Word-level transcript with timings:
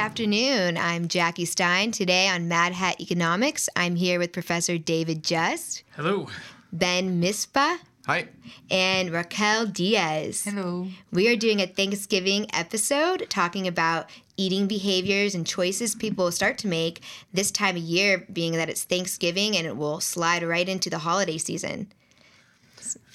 afternoon. 0.00 0.78
I'm 0.78 1.08
Jackie 1.08 1.44
Stein. 1.44 1.90
Today 1.90 2.26
on 2.26 2.48
Mad 2.48 2.72
Hat 2.72 2.98
Economics, 3.02 3.68
I'm 3.76 3.96
here 3.96 4.18
with 4.18 4.32
Professor 4.32 4.78
David 4.78 5.22
Just, 5.22 5.82
Hello. 5.94 6.26
Ben 6.72 7.20
Mispa, 7.20 7.76
Hi. 8.06 8.28
and 8.70 9.10
Raquel 9.10 9.66
Diaz. 9.66 10.44
Hello. 10.44 10.86
We 11.12 11.28
are 11.28 11.36
doing 11.36 11.60
a 11.60 11.66
Thanksgiving 11.66 12.46
episode 12.54 13.26
talking 13.28 13.68
about 13.68 14.08
eating 14.38 14.66
behaviors 14.66 15.34
and 15.34 15.46
choices 15.46 15.94
people 15.94 16.24
will 16.24 16.32
start 16.32 16.56
to 16.58 16.66
make 16.66 17.02
this 17.34 17.50
time 17.50 17.76
of 17.76 17.82
year, 17.82 18.26
being 18.32 18.54
that 18.54 18.70
it's 18.70 18.84
Thanksgiving 18.84 19.54
and 19.54 19.66
it 19.66 19.76
will 19.76 20.00
slide 20.00 20.42
right 20.42 20.66
into 20.66 20.88
the 20.88 21.00
holiday 21.00 21.36
season. 21.36 21.92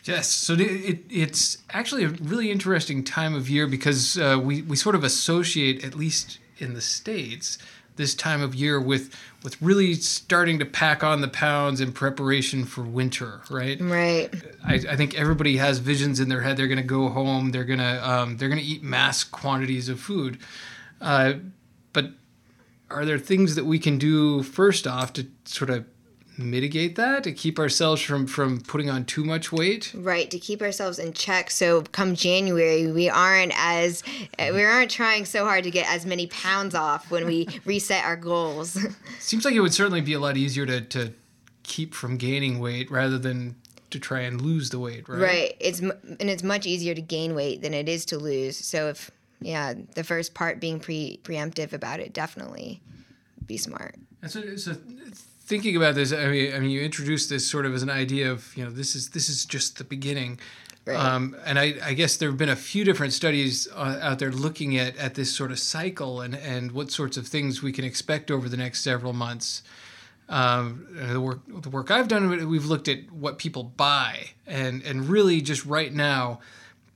Yes, 0.04 0.30
so 0.30 0.54
it, 0.54 0.62
it, 0.62 1.00
it's 1.10 1.58
actually 1.72 2.04
a 2.04 2.10
really 2.10 2.52
interesting 2.52 3.04
time 3.04 3.34
of 3.34 3.50
year 3.50 3.66
because 3.66 4.20
uh, 4.20 4.40
we, 4.40 4.62
we 4.62 4.76
sort 4.76 4.94
of 4.94 5.04
associate, 5.04 5.84
at 5.84 5.96
least 5.96 6.38
in 6.58 6.74
the 6.74 6.82
States, 6.82 7.58
this 7.96 8.14
time 8.14 8.42
of 8.42 8.54
year 8.54 8.80
with 8.80 9.16
with 9.44 9.62
really 9.62 9.94
starting 9.94 10.60
to 10.60 10.66
pack 10.66 11.04
on 11.04 11.22
the 11.22 11.28
pounds 11.28 11.80
in 11.80 11.92
preparation 11.92 12.66
for 12.66 12.82
winter, 12.82 13.42
right? 13.50 13.80
Right. 13.80 14.34
I, 14.66 14.76
I 14.76 14.96
think 14.96 15.16
everybody 15.16 15.58
has 15.58 15.78
visions 15.80 16.20
in 16.20 16.30
their 16.30 16.42
head. 16.42 16.58
They're 16.58 16.68
going 16.68 16.78
to 16.78 16.84
go 16.84 17.10
home. 17.10 17.52
They're 17.52 17.64
going 17.64 17.80
to 17.80 18.10
um, 18.10 18.38
they're 18.38 18.50
going 18.50 18.62
to 18.62 18.66
eat 18.66 18.84
mass 18.84 19.24
quantities 19.24 19.90
of 19.90 20.00
food. 20.00 20.40
Uh, 21.00 21.34
but 21.94 22.12
are 22.90 23.06
there 23.06 23.20
things 23.20 23.56
that 23.56 23.66
we 23.66 23.80
can 23.80 23.98
do 23.98 24.44
first 24.44 24.88
off 24.88 25.14
to 25.14 25.28
sort 25.46 25.70
of 25.70 25.86
mitigate 26.38 26.96
that 26.96 27.24
to 27.24 27.32
keep 27.32 27.60
ourselves 27.60 28.02
from 28.02 28.28
from 28.28 28.62
putting 28.62 28.90
on 28.90 29.06
too 29.06 29.24
much 29.24 29.52
weight? 29.52 29.92
Right, 29.96 30.30
to 30.32 30.40
keep 30.40 30.62
ourselves 30.62 31.00
in 31.00 31.14
check. 31.14 31.50
So 31.50 31.82
come 31.84 32.16
January, 32.16 32.92
we 32.92 33.10
aren't 33.10 33.54
as 33.56 34.04
we 34.40 34.64
aren't 34.64 34.92
trying 34.92 35.26
so 35.26 35.46
hard 35.46 35.64
to 35.64 35.72
get 35.72 35.88
as 35.90 36.06
many 36.06 36.28
pounds 36.28 36.76
off 36.76 37.10
when 37.12 37.26
we 37.26 37.48
reset 37.66 38.04
our 38.04 38.16
goals. 38.16 38.78
Seems 39.20 39.46
like 39.46 39.56
it 39.56 39.62
would 39.62 39.74
certainly 39.74 40.02
be 40.02 40.14
a 40.14 40.20
lot 40.20 40.38
easier 40.38 40.66
to 40.66 40.82
to 40.82 41.14
keep 41.64 41.94
from 41.94 42.18
gaining 42.18 42.60
weight 42.60 42.92
rather 42.92 43.18
than 43.18 43.56
to 43.90 44.00
try 44.00 44.22
and 44.22 44.42
lose 44.42 44.70
the 44.70 44.80
weight, 44.80 45.08
right? 45.08 45.22
right. 45.22 45.58
It's 45.60 45.80
and 45.80 45.94
it's 46.20 46.44
much 46.44 46.66
easier 46.66 46.94
to 46.94 47.02
gain 47.02 47.36
weight 47.36 47.62
than 47.62 47.74
it 47.74 47.88
is 47.88 48.06
to 48.06 48.18
lose. 48.18 48.58
So 48.58 48.90
if 48.90 49.12
yeah, 49.42 49.74
the 49.96 50.04
first 50.04 50.34
part 50.34 50.60
being 50.60 50.80
pre 50.80 51.20
preemptive 51.24 51.74
about 51.74 52.00
it 52.00 52.14
definitely 52.14 52.82
be 53.46 53.58
smart. 53.58 53.96
And 54.22 54.32
so, 54.32 54.56
so 54.56 54.76
thinking 55.46 55.76
about 55.76 55.96
this, 55.96 56.12
I 56.12 56.28
mean, 56.28 56.54
I 56.54 56.60
mean, 56.60 56.72
you 56.72 56.82
introduced 56.82 57.30
this 57.30 57.48
sort 57.48 57.66
of 57.66 57.74
as 57.74 57.84
an 57.84 57.90
idea 57.90 58.32
of 58.32 58.56
you 58.58 58.64
know 58.64 58.72
this 58.72 58.96
is 58.96 59.10
this 59.10 59.30
is 59.30 59.46
just 59.46 59.78
the 59.78 59.84
beginning. 59.84 60.40
Right. 60.86 60.98
Um, 60.98 61.36
and 61.44 61.58
I, 61.58 61.74
I 61.84 61.94
guess 61.94 62.16
there 62.18 62.30
have 62.30 62.38
been 62.38 62.50
a 62.50 62.56
few 62.56 62.84
different 62.84 63.12
studies 63.12 63.68
uh, 63.74 63.98
out 64.04 64.20
there 64.20 64.32
looking 64.32 64.78
at, 64.78 64.96
at 64.98 65.16
this 65.16 65.34
sort 65.36 65.50
of 65.50 65.58
cycle 65.58 66.22
and, 66.22 66.36
and 66.36 66.74
what 66.74 66.92
sorts 66.92 67.18
of 67.18 67.28
things 67.28 67.64
we 67.64 67.72
can 67.72 67.84
expect 67.84 68.30
over 68.30 68.48
the 68.48 68.58
next 68.58 68.82
several 68.82 69.12
months. 69.12 69.64
Um, 70.30 70.86
the 70.92 71.20
work 71.20 71.40
the 71.48 71.70
work 71.70 71.90
I've 71.90 72.08
done, 72.08 72.48
we've 72.48 72.66
looked 72.66 72.88
at 72.88 73.12
what 73.12 73.38
people 73.40 73.64
buy, 73.64 74.32
and 74.46 74.84
and 74.84 75.08
really 75.08 75.42
just 75.42 75.66
right 75.66 75.94
now, 75.94 76.40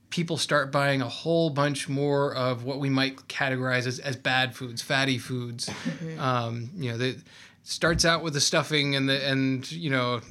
people 0.10 0.38
start 0.38 0.72
buying 0.72 1.02
a 1.02 1.10
whole 1.10 1.50
bunch 1.50 1.88
more 1.88 2.34
of 2.34 2.64
what 2.64 2.80
we 2.80 2.90
might 2.90 3.16
categorize 3.28 3.86
as, 3.86 4.00
as 4.00 4.16
bad 4.16 4.56
foods, 4.56 4.82
fatty 4.82 5.18
foods. 5.18 5.70
Um, 6.18 6.72
you 6.76 6.92
know, 6.92 7.14
starts 7.70 8.04
out 8.04 8.24
with 8.24 8.34
the 8.34 8.42
stuffing 8.42 8.96
and 8.96 9.08
the 9.08 9.26
and 9.26 9.72
you 9.72 9.90
know 9.90 10.22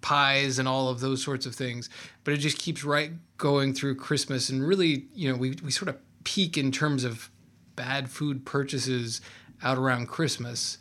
pies 0.00 0.58
and 0.58 0.66
all 0.66 0.88
of 0.88 0.98
those 0.98 1.22
sorts 1.22 1.46
of 1.46 1.54
things, 1.54 1.88
but 2.24 2.34
it 2.34 2.38
just 2.38 2.58
keeps 2.58 2.82
right 2.82 3.12
going 3.38 3.72
through 3.72 3.94
Christmas 3.94 4.48
and 4.48 4.66
really, 4.66 5.06
you 5.14 5.30
know, 5.30 5.38
we 5.38 5.56
we 5.62 5.70
sort 5.70 5.88
of 5.88 5.96
peak 6.24 6.58
in 6.58 6.72
terms 6.72 7.04
of 7.04 7.30
bad 7.76 8.10
food 8.10 8.44
purchases 8.44 9.20
out 9.62 9.78
around 9.78 10.08
Christmas. 10.08 10.78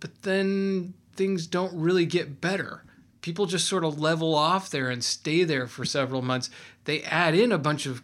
But 0.00 0.22
then 0.22 0.92
things 1.14 1.46
don't 1.46 1.74
really 1.74 2.04
get 2.04 2.40
better. 2.40 2.84
People 3.22 3.46
just 3.46 3.66
sort 3.66 3.84
of 3.84 3.98
level 3.98 4.34
off 4.34 4.68
there 4.68 4.90
and 4.90 5.02
stay 5.02 5.42
there 5.44 5.66
for 5.66 5.84
several 5.84 6.20
months. 6.20 6.50
They 6.84 7.02
add 7.02 7.34
in 7.34 7.50
a 7.50 7.58
bunch 7.58 7.86
of 7.86 8.02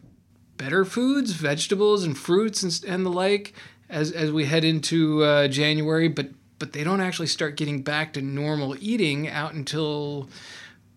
better 0.56 0.84
foods, 0.84 1.32
vegetables 1.32 2.04
and 2.04 2.16
fruits 2.16 2.62
and, 2.62 2.90
and 2.90 3.04
the 3.04 3.10
like 3.10 3.52
as, 3.92 4.10
as 4.10 4.32
we 4.32 4.46
head 4.46 4.64
into 4.64 5.22
uh, 5.22 5.46
January, 5.48 6.08
but 6.08 6.30
but 6.58 6.72
they 6.72 6.84
don't 6.84 7.00
actually 7.00 7.26
start 7.26 7.56
getting 7.56 7.82
back 7.82 8.12
to 8.12 8.22
normal 8.22 8.76
eating 8.78 9.28
out 9.28 9.52
until 9.52 10.28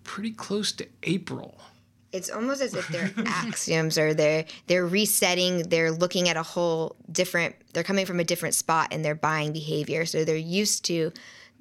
pretty 0.04 0.30
close 0.30 0.72
to 0.72 0.88
April. 1.02 1.60
It's 2.12 2.30
almost 2.30 2.62
as 2.62 2.76
if 2.76 2.88
their 2.90 3.12
axioms 3.26 3.98
are 3.98 4.14
they're 4.14 4.46
they're 4.68 4.86
resetting, 4.86 5.64
they're 5.64 5.92
looking 5.92 6.30
at 6.30 6.38
a 6.38 6.44
whole 6.44 6.96
different 7.12 7.56
they're 7.74 7.84
coming 7.84 8.06
from 8.06 8.20
a 8.20 8.24
different 8.24 8.56
spot 8.56 8.94
in 8.94 9.02
their 9.02 9.16
buying 9.16 9.54
behavior. 9.54 10.06
So 10.06 10.24
they're 10.24 10.36
used 10.36 10.86
to 10.86 11.12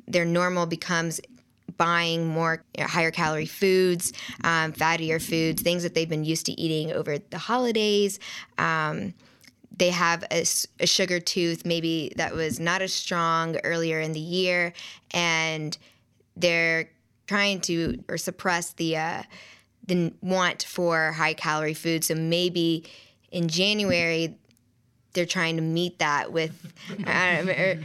their 0.06 0.26
normal 0.26 0.66
becomes 0.66 1.20
buying 1.78 2.26
more 2.28 2.62
you 2.76 2.84
know, 2.84 2.88
higher 2.88 3.10
calorie 3.10 3.46
foods, 3.46 4.12
um, 4.44 4.72
fattier 4.72 5.20
foods, 5.20 5.62
things 5.62 5.82
that 5.82 5.94
they've 5.94 6.08
been 6.08 6.24
used 6.24 6.46
to 6.46 6.52
eating 6.52 6.92
over 6.92 7.18
the 7.18 7.38
holidays. 7.38 8.20
Um, 8.58 9.14
they 9.76 9.90
have 9.90 10.24
a 10.30 10.44
sugar 10.86 11.20
tooth 11.20 11.64
maybe 11.64 12.12
that 12.16 12.34
was 12.34 12.60
not 12.60 12.82
as 12.82 12.92
strong 12.92 13.56
earlier 13.64 14.00
in 14.00 14.12
the 14.12 14.20
year, 14.20 14.72
and 15.12 15.76
they're 16.36 16.90
trying 17.26 17.60
to 17.62 18.02
or 18.08 18.18
suppress 18.18 18.72
the 18.72 18.96
uh, 18.96 19.22
the 19.86 20.12
want 20.20 20.62
for 20.62 21.12
high 21.12 21.34
calorie 21.34 21.74
food. 21.74 22.04
So 22.04 22.14
maybe 22.14 22.84
in 23.30 23.48
January 23.48 24.36
they're 25.12 25.26
trying 25.26 25.56
to 25.56 25.62
meet 25.62 25.98
that 26.00 26.32
with 26.32 26.72
know, 26.98 27.82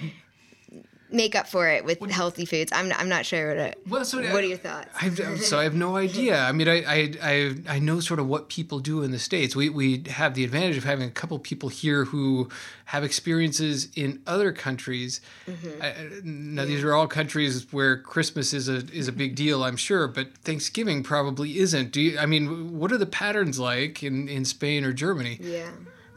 make 1.11 1.35
up 1.35 1.47
for 1.47 1.67
it 1.67 1.85
with 1.85 1.99
healthy 2.11 2.45
foods. 2.45 2.71
I'm 2.73 2.91
I'm 2.93 3.09
not 3.09 3.25
sure 3.25 3.49
what. 3.49 3.57
It, 3.57 3.81
Well, 3.87 4.05
so 4.05 4.17
what 4.17 4.43
are 4.43 4.47
your 4.47 4.57
thoughts? 4.57 4.89
I've, 5.01 5.17
so 5.41 5.59
I 5.59 5.63
have 5.63 5.75
no 5.75 5.95
idea. 5.95 6.39
I 6.41 6.51
mean, 6.51 6.67
I, 6.67 6.83
I, 6.83 7.13
I, 7.21 7.55
I 7.67 7.79
know 7.79 7.99
sort 7.99 8.19
of 8.19 8.27
what 8.27 8.49
people 8.49 8.79
do 8.79 9.01
in 9.01 9.11
the 9.11 9.19
states. 9.19 9.55
We, 9.55 9.69
we 9.69 10.03
have 10.09 10.33
the 10.33 10.43
advantage 10.43 10.77
of 10.77 10.83
having 10.83 11.07
a 11.07 11.11
couple 11.11 11.37
people 11.39 11.69
here 11.69 12.05
who 12.05 12.49
have 12.85 13.03
experiences 13.03 13.89
in 13.95 14.21
other 14.25 14.51
countries. 14.51 15.21
Mm-hmm. 15.47 15.81
I, 15.81 15.93
now 16.23 16.65
these 16.65 16.83
are 16.83 16.93
all 16.93 17.07
countries 17.07 17.71
where 17.71 17.97
Christmas 17.97 18.53
is 18.53 18.69
a 18.69 18.85
is 18.91 19.07
a 19.07 19.13
big 19.13 19.35
deal, 19.35 19.63
I'm 19.63 19.77
sure, 19.77 20.07
but 20.07 20.37
Thanksgiving 20.39 21.03
probably 21.03 21.59
isn't. 21.59 21.91
Do 21.91 22.01
you? 22.01 22.19
I 22.19 22.25
mean, 22.25 22.77
what 22.77 22.91
are 22.91 22.97
the 22.97 23.05
patterns 23.05 23.59
like 23.59 24.03
in, 24.03 24.27
in 24.27 24.45
Spain 24.45 24.83
or 24.83 24.93
Germany? 24.93 25.39
yeah. 25.41 25.69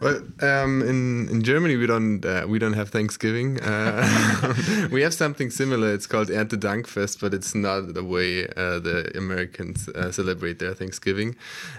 Well, 0.02 0.20
um, 0.40 0.82
in 0.82 1.28
in 1.28 1.42
Germany 1.42 1.76
we 1.76 1.86
don't 1.86 2.24
uh, 2.24 2.44
we 2.48 2.58
don't 2.58 2.72
have 2.72 2.90
Thanksgiving. 2.90 3.60
Uh, 3.60 4.88
we 4.90 5.00
have 5.02 5.14
something 5.14 5.48
similar. 5.48 5.94
It's 5.94 6.08
called 6.08 6.28
Erntedankfest, 6.28 7.20
but 7.20 7.32
it's 7.32 7.54
not 7.54 7.94
the 7.94 8.02
way 8.02 8.48
uh, 8.48 8.80
the 8.80 9.12
Americans 9.16 9.88
uh, 9.88 10.10
celebrate 10.10 10.58
their 10.58 10.74
Thanksgiving. 10.74 11.36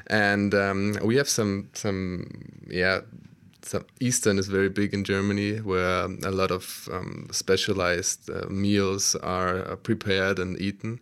And 0.07 0.53
um, 0.53 0.97
we 1.03 1.17
have 1.17 1.27
some 1.27 1.69
some 1.73 2.25
yeah. 2.69 3.01
Some 3.65 3.85
Easter 3.99 4.31
is 4.31 4.47
very 4.47 4.69
big 4.69 4.93
in 4.93 5.03
Germany, 5.05 5.57
where 5.57 6.05
a 6.05 6.31
lot 6.31 6.51
of 6.51 6.89
um, 6.91 7.27
specialized 7.31 8.29
uh, 8.29 8.45
meals 8.49 9.15
are 9.15 9.71
uh, 9.71 9.75
prepared 9.77 10.37
and 10.39 10.59
eaten. 10.61 10.99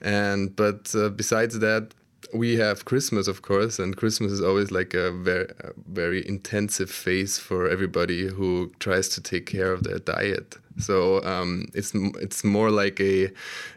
And 0.00 0.56
but 0.56 0.94
besides 1.16 1.58
that, 1.58 1.94
we 2.32 2.56
have 2.56 2.84
Christmas, 2.84 3.28
of 3.28 3.42
course, 3.42 3.78
and 3.78 3.96
Christmas 3.96 4.32
is 4.32 4.40
always 4.40 4.70
like 4.70 4.94
a 4.94 5.10
very, 5.12 5.48
a 5.60 5.72
very 5.88 6.26
intensive 6.26 6.90
phase 6.90 7.38
for 7.38 7.68
everybody 7.68 8.28
who 8.28 8.72
tries 8.78 9.08
to 9.10 9.20
take 9.20 9.46
care 9.46 9.72
of 9.72 9.82
their 9.82 9.98
diet. 9.98 10.56
So 10.78 11.22
um, 11.24 11.66
it's 11.74 11.92
it's 11.94 12.44
more 12.44 12.70
like 12.70 13.00
a, 13.00 13.30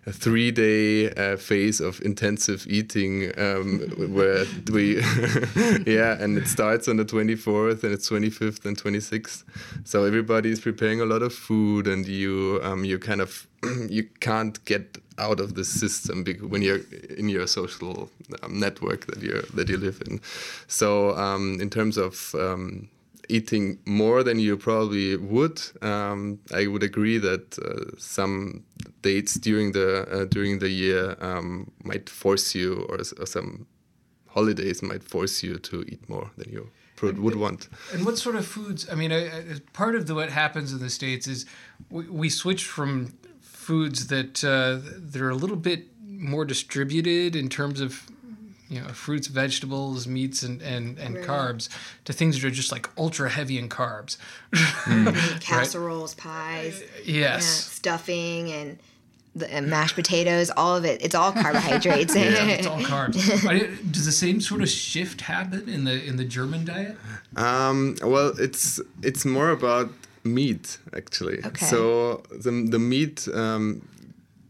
a 0.06 0.12
three 0.12 0.52
day 0.52 1.10
uh, 1.12 1.38
phase 1.38 1.82
of 1.82 2.00
intensive 2.02 2.66
eating 2.70 3.32
um, 3.38 3.80
where 4.14 4.46
we 4.72 4.96
yeah, 5.86 6.22
and 6.22 6.38
it 6.38 6.48
starts 6.48 6.88
on 6.88 6.98
the 6.98 7.06
twenty 7.06 7.36
fourth 7.36 7.84
and 7.84 7.94
it's 7.94 8.08
twenty 8.08 8.30
fifth 8.30 8.66
and 8.66 8.78
twenty 8.78 9.00
sixth. 9.00 9.44
So 9.84 10.06
everybody 10.06 10.52
is 10.52 10.60
preparing 10.60 11.02
a 11.02 11.06
lot 11.06 11.24
of 11.24 11.34
food, 11.34 11.88
and 11.88 12.08
you 12.08 12.60
um, 12.64 12.86
you 12.86 13.00
kind 13.00 13.22
of 13.22 13.48
you 13.90 14.04
can't 14.20 14.64
get 14.66 14.98
out 15.18 15.40
of 15.40 15.54
the 15.56 15.64
system 15.64 16.24
when 16.50 16.62
you're 16.62 16.82
in 17.18 17.30
your 17.30 17.48
social 17.48 18.10
um, 18.42 18.60
network 18.60 19.06
that 19.08 19.22
you 19.22 19.42
that 19.54 19.70
you 19.70 19.78
live 19.78 20.02
in. 20.08 20.20
So 20.68 21.16
um, 21.18 21.60
in 21.62 21.70
terms 21.70 21.98
of 21.98 22.36
um, 22.36 22.90
eating 23.30 23.80
more 23.86 24.24
than 24.24 24.40
you 24.40 24.58
probably 24.58 25.16
would, 25.18 25.62
um, 25.82 26.40
I 26.54 26.68
would 26.68 26.84
agree 26.84 27.18
that 27.20 27.58
uh, 27.60 27.98
some 27.98 28.64
dates 29.02 29.36
during 29.36 29.72
the 29.74 30.08
uh, 30.12 30.26
during 30.26 30.60
the 30.60 30.70
year 30.70 31.16
um, 31.22 31.72
might 31.84 32.10
force 32.10 32.56
you, 32.56 32.86
or, 32.90 33.00
or 33.20 33.26
some 33.26 33.66
holidays 34.28 34.82
might 34.82 35.04
force 35.04 35.44
you 35.44 35.58
to 35.60 35.84
eat 35.88 36.10
more 36.10 36.32
than 36.38 36.52
you 36.52 36.70
would 37.02 37.36
want. 37.36 37.68
And 37.94 38.06
what 38.06 38.18
sort 38.18 38.36
of 38.36 38.46
foods? 38.46 38.90
I 38.90 38.96
mean, 38.96 39.12
I, 39.12 39.28
I, 39.28 39.44
part 39.74 39.96
of 39.96 40.08
the, 40.08 40.16
what 40.16 40.30
happens 40.30 40.72
in 40.72 40.80
the 40.80 40.90
states 40.90 41.28
is 41.28 41.46
we, 41.90 42.08
we 42.10 42.30
switch 42.30 42.66
from 42.66 43.14
foods 43.64 44.08
that 44.08 44.44
uh, 44.44 44.80
that 45.12 45.22
are 45.22 45.30
a 45.30 45.36
little 45.36 45.56
bit 45.56 45.88
more 46.06 46.46
distributed 46.46 47.36
in 47.36 47.50
terms 47.50 47.80
of 47.80 48.10
you 48.70 48.82
know 48.82 48.88
fruits, 48.90 49.28
vegetables, 49.28 50.08
meats, 50.08 50.44
and 50.44 50.62
and, 50.62 50.98
and 50.98 51.16
right. 51.16 51.26
carbs 51.26 51.70
to 52.06 52.14
things 52.14 52.40
that 52.40 52.48
are 52.48 52.52
just 52.52 52.72
like 52.72 52.90
ultra 52.98 53.30
heavy 53.30 53.58
in 53.58 53.70
carbs. 53.70 54.18
Mm. 54.84 55.40
Casseroles, 55.40 56.14
pies, 56.16 56.82
uh, 56.82 56.86
yes, 57.06 57.08
yeah, 57.08 57.40
stuffing, 57.40 58.52
and 58.52 58.80
the 59.36 59.52
and 59.52 59.70
mashed 59.70 59.96
potatoes, 59.96 60.52
all 60.58 60.76
of 60.76 60.84
it. 60.84 61.02
It's 61.02 61.16
all 61.16 61.32
carbohydrates. 61.32 62.16
yeah, 62.16 62.46
it's 62.48 62.68
all 62.68 62.80
carbs. 62.80 63.14
Does 63.92 64.06
the 64.06 64.12
same 64.12 64.42
sort 64.42 64.62
of 64.62 64.70
shift 64.70 65.22
happen 65.22 65.70
in 65.70 65.86
the 65.86 66.04
in 66.04 66.18
the 66.18 66.26
German 66.26 66.66
diet? 66.66 66.98
Um, 67.36 67.96
well, 68.04 68.34
it's 68.38 68.82
it's 69.02 69.24
more 69.24 69.50
about 69.50 69.90
meat 70.24 70.78
actually. 70.94 71.40
Okay. 71.46 71.66
So 71.66 72.24
the 72.32 72.52
the 72.70 72.80
meat 72.80 73.28
um, 73.34 73.88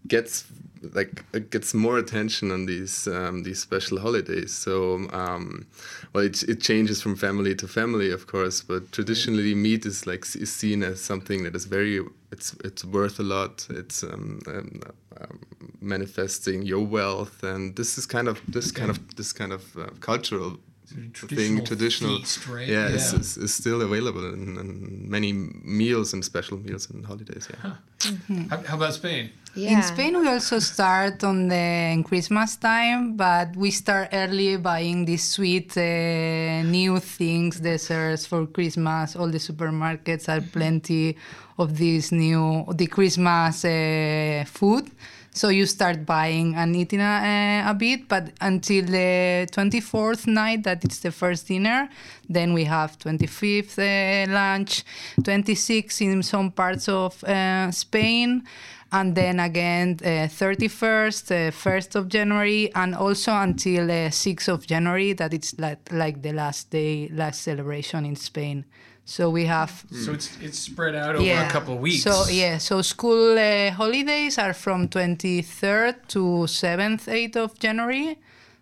gets 0.08 0.46
like 0.94 1.24
it 1.34 1.50
gets 1.50 1.74
more 1.74 1.98
attention 1.98 2.52
on 2.52 2.66
these 2.66 3.08
um, 3.08 3.44
these 3.44 3.60
special 3.60 4.00
holidays. 4.00 4.54
So 4.54 5.08
um, 5.12 5.66
well, 6.14 6.24
it, 6.24 6.44
it 6.44 6.62
changes 6.62 7.02
from 7.02 7.16
family 7.16 7.56
to 7.56 7.68
family, 7.68 8.12
of 8.12 8.28
course. 8.28 8.62
But 8.62 8.92
traditionally, 8.92 9.56
meat 9.56 9.86
is 9.86 10.06
like 10.06 10.26
is 10.36 10.52
seen 10.52 10.84
as 10.84 11.02
something 11.02 11.44
that 11.44 11.56
is 11.56 11.66
very 11.66 12.02
it's 12.32 12.56
it's 12.64 12.84
worth 12.84 13.20
a 13.20 13.24
lot. 13.24 13.68
It's 13.70 14.04
um, 14.04 14.40
um, 14.48 14.82
um 15.20 15.40
manifesting 15.82 16.64
your 16.64 16.86
wealth, 16.86 17.44
and 17.44 17.76
this 17.76 17.98
is 17.98 18.06
kind 18.06 18.28
of 18.28 18.42
this 18.48 18.72
kind 18.72 18.90
of 18.90 19.16
this 19.16 19.34
kind 19.34 19.54
of 19.54 19.78
uh, 19.78 19.88
cultural 20.00 20.58
traditional 21.14 21.58
thing, 21.58 21.66
traditional, 21.66 22.18
feast, 22.20 22.48
right? 22.48 22.68
Yeah, 22.68 22.90
yeah. 22.90 22.96
Is, 22.96 23.14
is, 23.14 23.38
is, 23.38 23.54
still 23.54 23.82
available 23.82 24.34
in, 24.34 24.58
in, 24.58 25.10
many 25.10 25.34
meals 25.34 26.14
and 26.14 26.24
special 26.24 26.58
meals 26.58 26.90
and 26.90 27.06
holidays. 27.06 27.48
Yeah. 27.50 27.60
Huh. 27.62 27.76
Mm-hmm. 28.00 28.44
How, 28.50 28.58
how, 28.58 28.76
about 28.78 28.94
Spain? 28.94 29.30
Yeah. 29.56 29.78
In 29.78 29.84
Spain, 29.84 30.20
we 30.20 30.28
also 30.28 30.60
start 30.60 31.24
on 31.24 31.48
the 31.48 32.04
Christmas 32.06 32.56
time, 32.56 33.16
but 33.16 33.56
we 33.56 33.70
start 33.72 34.10
early 34.12 34.58
buying 34.58 35.06
these 35.06 35.30
sweet 35.30 35.78
uh, 35.78 36.64
new 36.64 37.00
things, 37.00 37.60
desserts 37.60 38.26
for 38.26 38.48
Christmas. 38.48 39.16
All 39.16 39.30
the 39.30 39.38
supermarkets 39.38 40.28
are 40.28 40.42
plenty 40.42 41.16
of 41.58 41.78
these 41.78 42.12
new 42.12 42.66
the 42.74 42.88
Christmas 42.88 43.64
uh, 43.66 44.44
food. 44.48 44.90
So 45.36 45.50
you 45.50 45.66
start 45.66 46.06
buying 46.06 46.54
and 46.54 46.76
eating 46.76 47.02
a, 47.02 47.64
a, 47.66 47.74
bit, 47.74 48.08
but 48.08 48.30
until 48.40 48.86
the 48.86 49.48
24th 49.52 50.28
night, 50.28 50.64
that 50.64 50.86
it's 50.86 51.00
the 51.00 51.12
first 51.12 51.48
dinner, 51.48 51.90
then 52.30 52.54
we 52.54 52.66
have 52.66 53.00
25th 53.00 53.80
uh, 53.80 54.32
lunch, 54.32 54.84
26 55.24 56.02
in 56.02 56.22
some 56.22 56.52
parts 56.52 56.88
of 56.88 57.24
uh, 57.24 57.72
Spain, 57.72 58.44
and 58.92 59.16
then 59.16 59.40
again 59.40 59.98
uh, 60.04 60.30
31st, 60.30 61.52
1st 61.52 61.96
uh, 61.96 62.00
of 62.00 62.10
January, 62.10 62.72
and 62.76 62.94
also 62.94 63.34
until 63.34 63.88
6th 63.88 64.48
of 64.48 64.68
January, 64.68 65.14
that 65.14 65.34
it's 65.34 65.58
like, 65.58 65.92
like 65.92 66.22
the 66.22 66.32
last 66.32 66.70
day, 66.70 67.10
last 67.12 67.42
celebration 67.42 68.06
in 68.06 68.16
Spain. 68.16 68.66
So 69.06 69.30
we 69.30 69.46
have. 69.46 69.86
So 69.92 70.14
it's 70.14 70.30
it's 70.42 70.60
spread 70.60 70.96
out 70.96 71.16
over 71.16 71.26
yeah. 71.26 71.48
a 71.48 71.52
couple 71.52 71.74
of 71.76 71.82
weeks. 71.82 72.04
So 72.04 72.26
yeah, 72.30 72.58
so 72.58 72.82
school 72.82 73.38
uh, 73.38 73.72
holidays 73.72 74.38
are 74.38 74.54
from 74.54 74.88
23rd 74.88 76.08
to 76.10 76.20
7th, 76.48 77.06
8th 77.08 77.36
of 77.36 77.60
January. 77.60 78.18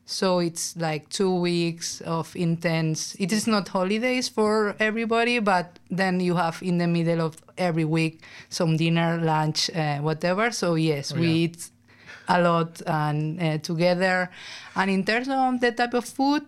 So 0.05 0.39
it's 0.39 0.75
like 0.75 1.09
two 1.09 1.33
weeks 1.33 2.01
of 2.01 2.35
intense. 2.35 3.15
It 3.19 3.31
is 3.31 3.47
not 3.47 3.69
holidays 3.69 4.27
for 4.27 4.75
everybody, 4.79 5.39
but 5.39 5.79
then 5.89 6.19
you 6.19 6.35
have 6.35 6.61
in 6.61 6.79
the 6.79 6.87
middle 6.87 7.21
of 7.21 7.37
every 7.57 7.85
week 7.85 8.21
some 8.49 8.77
dinner, 8.77 9.21
lunch, 9.21 9.69
uh, 9.69 9.99
whatever. 9.99 10.51
So 10.51 10.75
yes, 10.75 11.13
oh, 11.13 11.19
we 11.19 11.27
yeah. 11.27 11.33
eat 11.33 11.69
a 12.27 12.41
lot 12.41 12.81
and 12.85 13.41
uh, 13.41 13.57
together. 13.59 14.29
And 14.75 14.89
in 14.89 15.03
terms 15.03 15.27
of 15.29 15.59
the 15.59 15.71
type 15.71 15.93
of 15.93 16.05
food, 16.05 16.43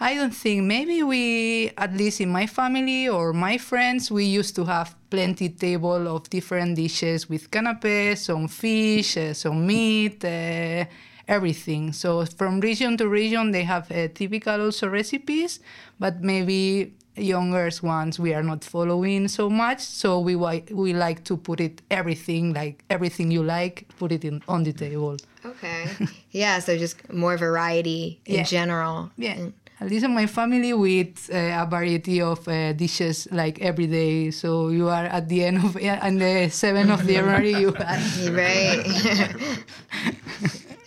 I 0.00 0.14
don't 0.14 0.34
think 0.34 0.64
maybe 0.64 1.02
we, 1.02 1.70
at 1.76 1.94
least 1.94 2.20
in 2.20 2.30
my 2.30 2.46
family 2.46 3.08
or 3.08 3.32
my 3.32 3.58
friends, 3.58 4.10
we 4.10 4.24
used 4.24 4.54
to 4.56 4.64
have 4.64 4.94
plenty 5.10 5.48
table 5.50 6.08
of 6.08 6.28
different 6.30 6.76
dishes 6.76 7.28
with 7.28 7.50
canapes, 7.50 8.22
some 8.22 8.48
fish, 8.48 9.16
uh, 9.16 9.34
some 9.34 9.66
meat. 9.66 10.24
Uh, 10.24 10.84
everything. 11.28 11.92
So 11.92 12.24
from 12.24 12.60
region 12.60 12.96
to 12.98 13.08
region, 13.08 13.50
they 13.50 13.64
have 13.64 13.90
uh, 13.90 14.08
typical 14.14 14.60
also 14.60 14.88
recipes, 14.88 15.60
but 15.98 16.22
maybe 16.22 16.94
younger 17.16 17.70
ones 17.82 18.18
we 18.18 18.34
are 18.34 18.42
not 18.42 18.62
following 18.64 19.28
so 19.28 19.48
much 19.48 19.80
so 19.80 20.20
we 20.20 20.36
we 20.36 20.92
like 20.92 21.24
to 21.24 21.36
put 21.36 21.60
it 21.60 21.82
everything 21.90 22.52
like 22.52 22.84
everything 22.90 23.30
you 23.30 23.42
like 23.42 23.86
put 23.98 24.12
it 24.12 24.24
in 24.24 24.42
on 24.48 24.62
the 24.64 24.72
table. 24.72 25.16
Okay. 25.44 25.86
Yeah 26.30 26.58
so 26.58 26.76
just 26.76 26.96
more 27.12 27.36
variety 27.36 28.20
in 28.26 28.36
yeah. 28.36 28.42
general. 28.42 29.10
Yeah. 29.16 29.48
At 29.80 29.88
least 29.90 30.04
in 30.04 30.14
my 30.14 30.26
family 30.26 30.72
we 30.72 31.00
eat 31.00 31.28
uh, 31.32 31.62
a 31.62 31.66
variety 31.68 32.20
of 32.20 32.46
uh, 32.48 32.72
dishes 32.72 33.28
like 33.30 33.60
every 33.60 33.86
day. 33.86 34.30
So 34.30 34.68
you 34.68 34.88
are 34.88 35.04
at 35.04 35.28
the 35.28 35.44
end 35.44 35.64
of 35.64 35.80
yeah, 35.80 36.00
and 36.02 36.20
the 36.20 36.48
7th 36.48 36.92
of 36.92 37.06
january 37.06 37.54
you 37.54 37.72
had 37.72 38.00
right. 38.32 38.84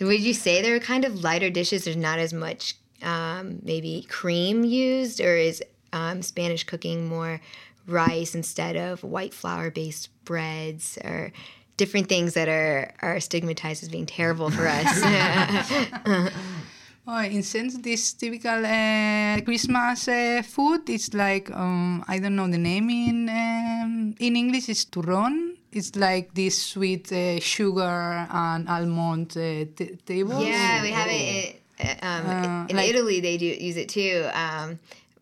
Would 0.00 0.20
you 0.20 0.32
say 0.34 0.62
there 0.62 0.74
are 0.76 0.80
kind 0.80 1.04
of 1.04 1.22
lighter 1.22 1.50
dishes 1.50 1.84
there's 1.84 1.96
not 1.96 2.18
as 2.18 2.32
much 2.32 2.76
um, 3.02 3.60
maybe 3.62 4.06
cream 4.08 4.64
used 4.64 5.20
or 5.20 5.36
is 5.36 5.62
um, 5.92 6.22
Spanish 6.22 6.64
cooking 6.64 7.06
more 7.06 7.40
rice 7.86 8.34
instead 8.34 8.76
of 8.76 9.02
white 9.02 9.34
flour 9.34 9.70
based 9.70 10.08
breads 10.24 10.98
or 11.04 11.32
different 11.76 12.08
things 12.08 12.34
that 12.34 12.48
are, 12.48 12.92
are 13.00 13.20
stigmatized 13.20 13.82
as 13.82 13.88
being 13.88 14.06
terrible 14.06 14.50
for 14.50 14.66
us. 14.66 16.32
Oh, 17.12 17.22
in 17.22 17.42
sense, 17.42 17.76
this 17.78 18.12
typical 18.12 18.64
uh, 18.64 19.40
Christmas 19.40 20.06
uh, 20.06 20.42
food 20.46 20.88
is 20.88 21.12
like 21.12 21.50
um, 21.50 22.04
I 22.06 22.20
don't 22.20 22.36
know 22.36 22.46
the 22.46 22.58
name 22.58 22.88
in 22.88 23.28
um, 23.28 24.14
in 24.20 24.36
English. 24.36 24.68
It's 24.68 24.84
turrón. 24.84 25.56
It's 25.72 25.96
like 25.96 26.34
this 26.34 26.62
sweet 26.62 27.10
uh, 27.10 27.40
sugar 27.40 28.28
and 28.30 28.68
almond 28.68 29.32
uh, 29.36 29.66
t- 29.74 29.96
table. 30.06 30.40
Yeah, 30.40 30.82
we 30.82 30.90
have 30.90 31.08
it. 31.10 31.62
Um, 32.02 32.26
uh, 32.26 32.66
in 32.68 32.76
like, 32.76 32.90
Italy, 32.90 33.20
they 33.20 33.38
do 33.38 33.46
use 33.46 33.76
it 33.76 33.88
too. 33.88 34.28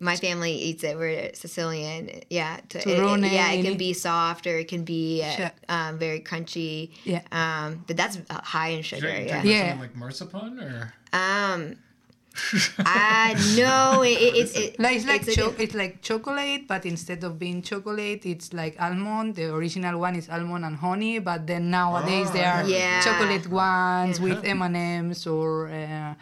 My 0.00 0.16
family 0.16 0.52
eats 0.52 0.84
it. 0.84 0.96
We're 0.96 1.34
Sicilian. 1.34 2.22
Yeah. 2.30 2.60
To, 2.70 2.78
it, 2.78 2.88
it, 2.88 3.32
yeah, 3.32 3.52
it 3.52 3.64
can 3.64 3.76
be 3.76 3.92
soft 3.92 4.46
or 4.46 4.58
it 4.58 4.68
can 4.68 4.84
be 4.84 5.22
uh, 5.22 5.50
um, 5.68 5.98
very 5.98 6.20
crunchy. 6.20 6.90
Yeah. 7.04 7.22
Um, 7.32 7.84
but 7.86 7.96
that's 7.96 8.18
uh, 8.30 8.40
high 8.42 8.68
in 8.68 8.82
sugar. 8.82 9.08
yeah. 9.08 9.42
yeah. 9.42 9.76
Like 9.78 9.96
marzipan 9.96 10.60
or. 10.60 10.94
Um. 11.12 11.76
I 12.78 13.34
know 13.56 14.02
it, 14.02 14.10
it, 14.10 14.56
it, 14.56 14.78
like, 14.78 14.96
it's 14.96 15.06
like 15.06 15.26
it's, 15.26 15.34
cho- 15.34 15.54
it's 15.58 15.74
like 15.74 16.02
chocolate, 16.02 16.68
but 16.68 16.86
instead 16.86 17.24
of 17.24 17.36
being 17.36 17.62
chocolate, 17.62 18.24
it's 18.26 18.52
like 18.52 18.80
almond. 18.80 19.34
The 19.34 19.52
original 19.52 19.98
one 19.98 20.14
is 20.14 20.28
almond 20.28 20.64
and 20.64 20.76
honey, 20.76 21.18
but 21.18 21.48
then 21.48 21.70
nowadays 21.70 22.28
oh, 22.30 22.32
there 22.34 22.52
are 22.52 22.64
yeah. 22.64 23.00
chocolate 23.00 23.48
ones 23.48 24.18
yeah. 24.18 24.24
with 24.24 24.44
M 24.44 24.62
and 24.62 24.76
M's 24.76 25.26
or. 25.26 25.68
Uh, 25.68 26.14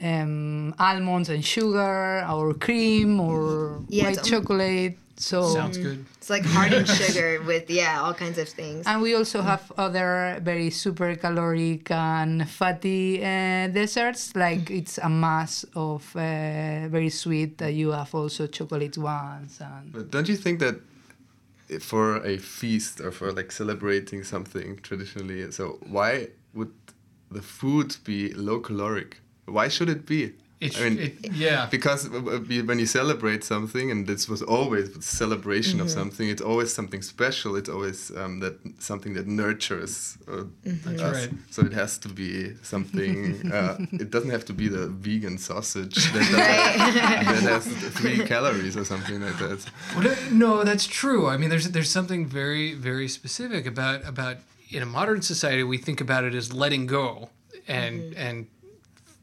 um, 0.00 0.74
almonds 0.78 1.28
and 1.28 1.44
sugar 1.44 2.26
or 2.30 2.54
cream 2.54 3.20
or 3.20 3.82
yeah, 3.88 4.04
white 4.04 4.22
chocolate. 4.22 4.98
So 5.18 5.48
sounds 5.48 5.78
good. 5.78 6.04
It's 6.18 6.28
like 6.28 6.44
hardened 6.44 6.88
sugar 7.02 7.40
with 7.42 7.70
yeah, 7.70 8.02
all 8.02 8.12
kinds 8.12 8.36
of 8.36 8.48
things. 8.48 8.86
And 8.86 9.00
we 9.00 9.14
also 9.14 9.40
have 9.40 9.72
other 9.78 10.38
very 10.42 10.68
super 10.68 11.16
caloric 11.16 11.90
and 11.90 12.48
fatty 12.48 13.24
uh, 13.24 13.68
desserts. 13.68 14.36
Like 14.36 14.70
it's 14.70 14.98
a 14.98 15.08
mass 15.08 15.64
of 15.74 16.14
uh, 16.14 16.88
very 16.88 17.08
sweet. 17.08 17.56
That 17.58 17.72
you 17.72 17.92
have 17.92 18.14
also 18.14 18.46
chocolate 18.46 18.98
ones. 18.98 19.58
And 19.60 19.92
but 19.92 20.10
don't 20.10 20.28
you 20.28 20.36
think 20.36 20.60
that 20.60 20.80
for 21.80 22.16
a 22.18 22.36
feast 22.36 23.00
or 23.00 23.10
for 23.10 23.32
like 23.32 23.50
celebrating 23.50 24.22
something 24.22 24.78
traditionally, 24.82 25.50
so 25.50 25.78
why 25.86 26.28
would 26.52 26.72
the 27.30 27.40
food 27.40 27.96
be 28.04 28.34
low 28.34 28.60
caloric? 28.60 29.20
Why 29.46 29.68
should 29.68 29.88
it 29.88 30.06
be? 30.06 30.32
It, 30.58 30.80
I 30.80 30.88
mean, 30.88 30.98
it, 30.98 31.32
yeah. 31.32 31.68
Because 31.70 32.08
when 32.08 32.78
you 32.78 32.86
celebrate 32.86 33.44
something, 33.44 33.90
and 33.90 34.06
this 34.06 34.26
was 34.26 34.40
always 34.40 34.88
celebration 35.04 35.74
mm 35.74 35.78
-hmm. 35.78 35.84
of 35.84 35.88
mm-hmm. 35.88 36.00
something, 36.00 36.30
it's 36.30 36.42
always 36.42 36.72
something 36.72 37.02
special. 37.02 37.56
It's 37.56 37.68
always 37.68 38.10
um, 38.10 38.40
that 38.40 38.54
something 38.78 39.14
that 39.16 39.26
nurtures 39.26 40.16
uh, 40.28 40.34
mm 40.34 40.78
-hmm. 40.82 40.94
us. 41.08 41.16
Right. 41.16 41.32
So 41.50 41.62
it 41.62 41.74
has 41.82 41.98
to 41.98 42.08
be 42.08 42.32
something. 42.62 43.16
Uh, 43.56 44.02
it 44.04 44.10
doesn't 44.14 44.32
have 44.36 44.44
to 44.44 44.54
be 44.62 44.66
the 44.76 44.84
vegan 45.06 45.38
sausage 45.38 45.98
that, 46.14 46.26
that 47.30 47.44
has 47.54 47.64
three 47.98 48.18
calories 48.32 48.76
or 48.76 48.84
something 48.84 49.18
like 49.26 49.38
that. 49.44 49.58
Well, 49.94 50.16
no, 50.44 50.64
that's 50.64 50.86
true. 51.00 51.22
I 51.34 51.36
mean, 51.38 51.50
there's 51.52 51.68
there's 51.76 51.92
something 51.98 52.22
very 52.40 52.66
very 52.88 53.08
specific 53.08 53.62
about 53.66 53.98
about 54.12 54.36
in 54.76 54.82
a 54.82 54.90
modern 54.98 55.22
society 55.22 55.62
we 55.74 55.78
think 55.86 56.00
about 56.00 56.22
it 56.28 56.34
as 56.34 56.46
letting 56.52 56.90
go 56.90 57.08
and 57.68 57.94
mm 58.00 58.12
-hmm. 58.12 58.26
and 58.26 58.36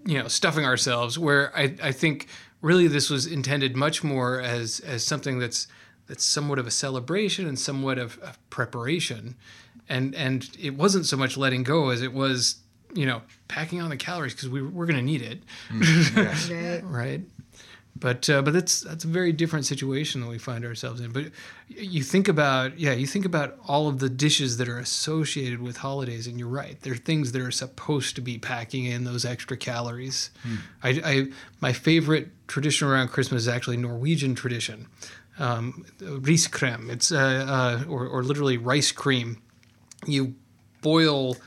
you 0.05 0.17
know 0.17 0.27
stuffing 0.27 0.65
ourselves 0.65 1.17
where 1.17 1.55
I, 1.55 1.75
I 1.81 1.91
think 1.91 2.27
really 2.61 2.87
this 2.87 3.09
was 3.09 3.25
intended 3.25 3.75
much 3.75 4.03
more 4.03 4.39
as 4.39 4.79
as 4.81 5.03
something 5.03 5.39
that's 5.39 5.67
that's 6.07 6.23
somewhat 6.23 6.59
of 6.59 6.67
a 6.67 6.71
celebration 6.71 7.47
and 7.47 7.57
somewhat 7.57 7.97
of, 7.97 8.17
of 8.19 8.37
preparation 8.49 9.35
and 9.87 10.13
and 10.15 10.49
it 10.59 10.75
wasn't 10.75 11.05
so 11.05 11.17
much 11.17 11.37
letting 11.37 11.63
go 11.63 11.89
as 11.89 12.01
it 12.01 12.13
was 12.13 12.57
you 12.95 13.05
know, 13.05 13.21
packing 13.47 13.81
on 13.81 13.89
the 13.89 13.97
calories 13.97 14.33
because 14.33 14.49
we, 14.49 14.61
we're 14.61 14.85
going 14.85 14.97
to 14.97 15.01
need 15.01 15.21
it, 15.21 15.41
mm-hmm. 15.69 16.83
Right. 16.85 17.19
right? 17.19 17.21
But 17.95 18.27
uh, 18.27 18.41
but 18.41 18.53
that's 18.53 18.81
that's 18.81 19.03
a 19.03 19.07
very 19.07 19.31
different 19.31 19.65
situation 19.65 20.21
that 20.21 20.27
we 20.27 20.39
find 20.39 20.65
ourselves 20.65 20.99
in. 20.99 21.11
But 21.11 21.25
you 21.67 22.01
think 22.01 22.27
about 22.27 22.79
yeah, 22.79 22.93
you 22.93 23.05
think 23.05 23.23
about 23.23 23.57
all 23.67 23.87
of 23.87 23.99
the 23.99 24.09
dishes 24.09 24.57
that 24.57 24.67
are 24.67 24.79
associated 24.79 25.61
with 25.61 25.77
holidays, 25.77 26.25
and 26.25 26.39
you're 26.39 26.47
right. 26.47 26.81
They're 26.81 26.95
things 26.95 27.33
that 27.33 27.41
are 27.41 27.51
supposed 27.51 28.15
to 28.15 28.21
be 28.21 28.39
packing 28.39 28.85
in 28.85 29.03
those 29.03 29.25
extra 29.25 29.55
calories. 29.55 30.31
I, 30.81 30.89
I 31.05 31.27
my 31.61 31.71
favorite 31.71 32.29
tradition 32.47 32.87
around 32.87 33.09
Christmas 33.09 33.43
is 33.43 33.47
actually 33.47 33.77
Norwegian 33.77 34.33
tradition, 34.33 34.87
um, 35.37 35.85
riskrem. 35.99 36.89
It's 36.89 37.11
uh, 37.11 37.83
uh, 37.87 37.89
or 37.89 38.07
or 38.07 38.23
literally 38.23 38.57
rice 38.57 38.91
cream. 38.91 39.39
You 40.07 40.33
boil 40.81 41.37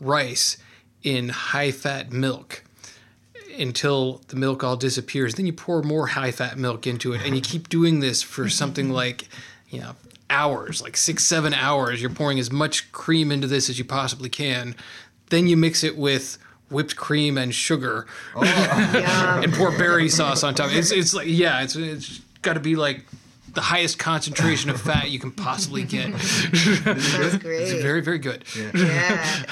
rice 0.00 0.56
in 1.02 1.30
high 1.30 1.72
fat 1.72 2.12
milk 2.12 2.62
until 3.60 4.22
the 4.28 4.36
milk 4.36 4.62
all 4.64 4.76
disappears. 4.76 5.34
Then 5.34 5.46
you 5.46 5.52
pour 5.52 5.82
more 5.82 6.08
high 6.08 6.30
fat 6.30 6.58
milk 6.58 6.86
into 6.86 7.12
it, 7.12 7.22
and 7.24 7.34
you 7.34 7.40
keep 7.40 7.68
doing 7.68 8.00
this 8.00 8.22
for 8.22 8.48
something 8.48 8.90
like, 9.02 9.28
you 9.68 9.80
know, 9.80 9.96
hours, 10.30 10.82
like 10.82 10.96
six, 10.96 11.24
seven 11.24 11.54
hours. 11.54 12.00
You're 12.00 12.10
pouring 12.10 12.38
as 12.38 12.50
much 12.50 12.90
cream 12.92 13.30
into 13.30 13.46
this 13.46 13.68
as 13.68 13.78
you 13.78 13.84
possibly 13.84 14.28
can. 14.28 14.74
Then 15.30 15.46
you 15.46 15.56
mix 15.56 15.82
it 15.82 15.96
with 15.96 16.38
whipped 16.70 16.96
cream 16.96 17.38
and 17.38 17.54
sugar, 17.54 18.06
oh. 18.34 18.42
and 19.42 19.52
pour 19.52 19.70
berry 19.72 20.08
sauce 20.08 20.42
on 20.42 20.54
top. 20.54 20.70
It's 20.72 20.90
it's 20.90 21.14
like 21.14 21.28
yeah, 21.28 21.62
it's 21.62 21.76
it's 21.76 22.20
got 22.42 22.54
to 22.54 22.60
be 22.60 22.76
like 22.76 23.04
the 23.56 23.62
highest 23.62 23.98
concentration 23.98 24.68
of 24.70 24.80
fat 24.80 25.10
you 25.10 25.18
can 25.18 25.32
possibly 25.32 25.82
get. 25.82 26.16
Sounds 26.20 27.38
great. 27.38 27.62
It's 27.62 27.82
very 27.82 28.02
very 28.02 28.18
good. 28.18 28.44
yeah. 28.54 29.42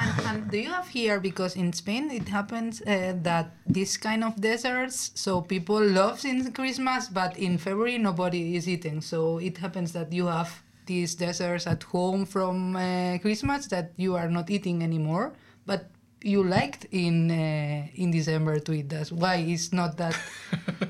And, 0.00 0.26
and 0.28 0.50
do 0.50 0.56
you 0.58 0.70
have 0.70 0.88
here 0.88 1.20
because 1.20 1.56
in 1.56 1.72
Spain 1.72 2.10
it 2.10 2.28
happens 2.28 2.80
uh, 2.80 3.14
that 3.22 3.52
this 3.66 3.96
kind 3.98 4.24
of 4.24 4.40
desserts, 4.40 5.10
so 5.14 5.42
people 5.42 5.82
love 5.84 6.24
in 6.24 6.52
Christmas, 6.52 7.08
but 7.08 7.36
in 7.36 7.58
February 7.58 7.98
nobody 7.98 8.56
is 8.56 8.68
eating. 8.68 9.02
So 9.02 9.38
it 9.38 9.58
happens 9.58 9.92
that 9.92 10.12
you 10.12 10.26
have 10.26 10.62
these 10.86 11.14
desserts 11.14 11.66
at 11.66 11.82
home 11.82 12.24
from 12.24 12.76
uh, 12.76 13.18
Christmas 13.18 13.66
that 13.66 13.92
you 13.96 14.14
are 14.14 14.30
not 14.30 14.48
eating 14.48 14.82
anymore, 14.82 15.34
but 15.66 15.90
you 16.22 16.42
liked 16.44 16.86
in 16.90 17.30
uh, 17.30 17.88
in 17.94 18.10
December 18.10 18.58
to 18.60 18.72
eat. 18.72 18.88
That's 18.88 19.10
why 19.12 19.36
it's 19.36 19.72
not 19.72 19.96
that. 19.96 20.16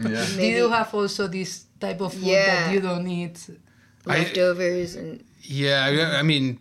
Yeah. 0.01 0.25
Do 0.37 0.47
you 0.47 0.71
have 0.71 0.95
also 0.95 1.27
this 1.27 1.65
type 1.79 2.01
of 2.01 2.13
food 2.15 2.23
Yeah. 2.23 2.47
that 2.47 2.73
you 2.75 2.81
don't 2.81 3.07
eat? 3.07 3.51
Leftovers 4.07 4.95
and 4.97 5.23
Yeah, 5.43 5.85
I, 5.85 6.21
I 6.21 6.23
mean, 6.23 6.59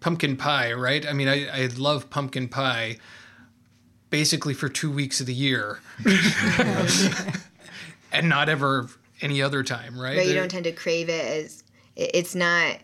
pumpkin 0.00 0.36
pie, 0.36 0.72
right? 0.74 1.04
I 1.06 1.12
mean, 1.12 1.28
I, 1.28 1.48
I 1.48 1.66
love 1.76 2.08
pumpkin 2.10 2.48
pie 2.48 2.98
basically 4.10 4.54
for 4.54 4.68
two 4.68 4.90
weeks 4.92 5.20
of 5.20 5.26
the 5.26 5.34
year 5.34 5.80
and 8.12 8.28
not 8.28 8.48
ever 8.48 8.88
any 9.20 9.40
other 9.42 9.62
time, 9.62 9.98
right? 9.98 10.16
But 10.16 10.26
you 10.26 10.34
don't 10.34 10.50
tend 10.50 10.64
to 10.64 10.72
crave 10.72 11.08
it 11.08 11.24
as 11.24 11.62
it's 11.96 12.34
not 12.34 12.76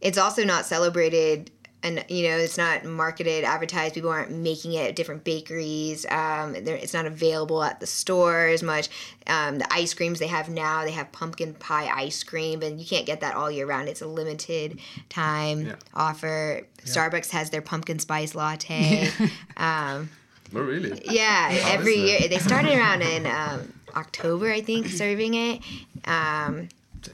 it's 0.00 0.18
also 0.18 0.44
not 0.44 0.64
celebrated 0.64 1.50
and 1.88 2.04
you 2.08 2.28
know 2.28 2.36
it's 2.36 2.56
not 2.58 2.84
marketed 2.84 3.44
advertised 3.44 3.94
people 3.94 4.10
aren't 4.10 4.30
making 4.30 4.72
it 4.74 4.88
at 4.90 4.96
different 4.96 5.24
bakeries 5.24 6.04
um, 6.10 6.54
it's 6.54 6.94
not 6.94 7.06
available 7.06 7.62
at 7.64 7.80
the 7.80 7.86
store 7.86 8.46
as 8.46 8.62
much. 8.62 8.88
Um, 9.26 9.58
the 9.58 9.72
ice 9.72 9.92
creams 9.94 10.18
they 10.18 10.26
have 10.28 10.48
now 10.48 10.84
they 10.84 10.90
have 10.92 11.10
pumpkin 11.12 11.54
pie 11.54 11.86
ice 11.94 12.22
cream 12.22 12.62
and 12.62 12.80
you 12.80 12.86
can't 12.86 13.06
get 13.06 13.20
that 13.20 13.34
all 13.34 13.50
year 13.50 13.66
round. 13.66 13.88
It's 13.88 14.02
a 14.02 14.06
limited 14.06 14.78
time 15.08 15.66
Yeah. 15.66 15.74
offer. 15.94 16.62
Starbucks 16.84 17.30
has 17.30 17.50
their 17.50 17.62
pumpkin 17.62 17.98
spice 17.98 18.34
latte. 18.34 19.10
Um, 19.56 20.10
Oh, 20.54 20.60
really? 20.62 20.98
yeah, 21.04 21.50
How 21.52 21.72
every 21.74 21.96
year. 21.96 22.26
They 22.28 22.38
started 22.38 22.72
around 22.72 23.02
in 23.02 23.26
um, 23.40 23.70
October, 23.94 24.50
I 24.50 24.62
think, 24.62 24.86
serving 24.88 25.34
it. 25.34 25.60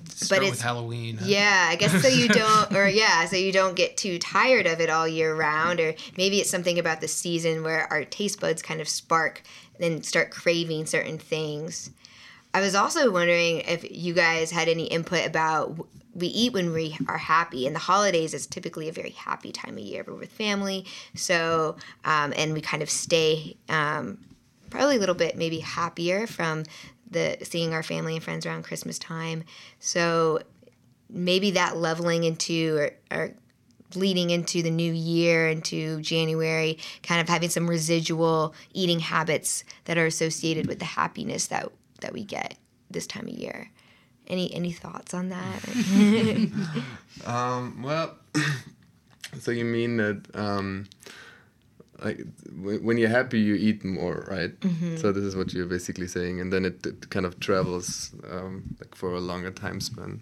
Start 0.06 0.42
it's- 0.42 0.50
with 0.50 0.60
Halloween. 0.60 1.18
yeah, 1.24 1.66
I 1.68 1.76
guess 1.76 2.02
so 2.02 2.08
you 2.08 2.28
don't, 2.28 2.72
or 2.76 2.88
yeah, 2.88 3.24
so 3.26 3.36
you 3.36 3.52
don't 3.52 3.74
get 3.74 3.96
too 3.96 4.18
tired 4.18 4.66
of 4.66 4.80
it 4.80 4.90
all 4.90 5.06
year 5.06 5.34
round, 5.34 5.80
or 5.80 5.94
maybe 6.16 6.40
it's 6.40 6.50
something 6.50 6.78
about 6.78 7.00
the 7.00 7.08
season 7.08 7.62
where 7.62 7.90
our 7.92 8.04
taste 8.04 8.40
buds 8.40 8.62
kind 8.62 8.80
of 8.80 8.88
spark 8.88 9.42
and 9.80 10.04
start 10.04 10.30
craving 10.30 10.86
certain 10.86 11.18
things. 11.18 11.90
I 12.52 12.60
was 12.60 12.74
also 12.74 13.10
wondering 13.10 13.60
if 13.60 13.84
you 13.90 14.14
guys 14.14 14.52
had 14.52 14.68
any 14.68 14.84
input 14.84 15.26
about 15.26 15.88
we 16.14 16.28
eat 16.28 16.52
when 16.52 16.72
we 16.72 16.96
are 17.08 17.18
happy, 17.18 17.66
and 17.66 17.74
the 17.74 17.80
holidays 17.80 18.34
is 18.34 18.46
typically 18.46 18.88
a 18.88 18.92
very 18.92 19.10
happy 19.10 19.50
time 19.50 19.74
of 19.74 19.80
year. 19.80 20.04
We're 20.06 20.14
with 20.14 20.30
family, 20.30 20.86
so 21.14 21.76
um, 22.04 22.32
and 22.36 22.52
we 22.52 22.60
kind 22.60 22.82
of 22.82 22.90
stay 22.90 23.56
um, 23.68 24.18
probably 24.70 24.96
a 24.96 25.00
little 25.00 25.14
bit 25.14 25.36
maybe 25.36 25.58
happier 25.58 26.26
from 26.26 26.64
the 27.14 27.38
seeing 27.42 27.72
our 27.72 27.82
family 27.82 28.14
and 28.14 28.22
friends 28.22 28.44
around 28.44 28.64
Christmas 28.64 28.98
time. 28.98 29.44
So 29.80 30.40
maybe 31.08 31.52
that 31.52 31.76
leveling 31.76 32.24
into 32.24 32.76
or, 32.76 32.90
or 33.16 33.34
leading 33.94 34.30
into 34.30 34.62
the 34.62 34.70
new 34.70 34.92
year 34.92 35.48
into 35.48 36.00
January, 36.00 36.78
kind 37.02 37.20
of 37.20 37.28
having 37.28 37.48
some 37.48 37.68
residual 37.68 38.54
eating 38.72 39.00
habits 39.00 39.64
that 39.84 39.96
are 39.96 40.06
associated 40.06 40.66
with 40.66 40.78
the 40.78 40.84
happiness 40.84 41.46
that 41.46 41.70
that 42.00 42.12
we 42.12 42.24
get 42.24 42.58
this 42.90 43.06
time 43.06 43.26
of 43.28 43.34
year. 43.34 43.70
Any 44.26 44.52
any 44.54 44.72
thoughts 44.72 45.14
on 45.14 45.30
that? 45.30 46.50
Um, 47.24 47.82
well, 47.82 48.18
so 49.38 49.50
you 49.50 49.64
mean 49.64 49.96
that 49.96 50.26
um, 50.34 50.86
like 52.02 52.20
when 52.82 52.98
you're 52.98 53.08
happy, 53.08 53.38
you 53.40 53.54
eat 53.54 53.84
more, 53.84 54.24
right? 54.30 54.52
So 54.98 55.12
this 55.12 55.24
is 55.24 55.36
what 55.36 55.52
you're 55.52 55.66
basically 55.66 56.08
saying, 56.08 56.40
and 56.40 56.52
then 56.52 56.64
it, 56.64 56.84
it 56.86 57.08
kind 57.10 57.24
of 57.26 57.38
travels 57.38 58.10
um, 58.30 58.74
like 58.80 58.94
for 58.94 59.14
a 59.14 59.20
longer 59.20 59.50
time 59.50 59.80
span. 59.80 60.20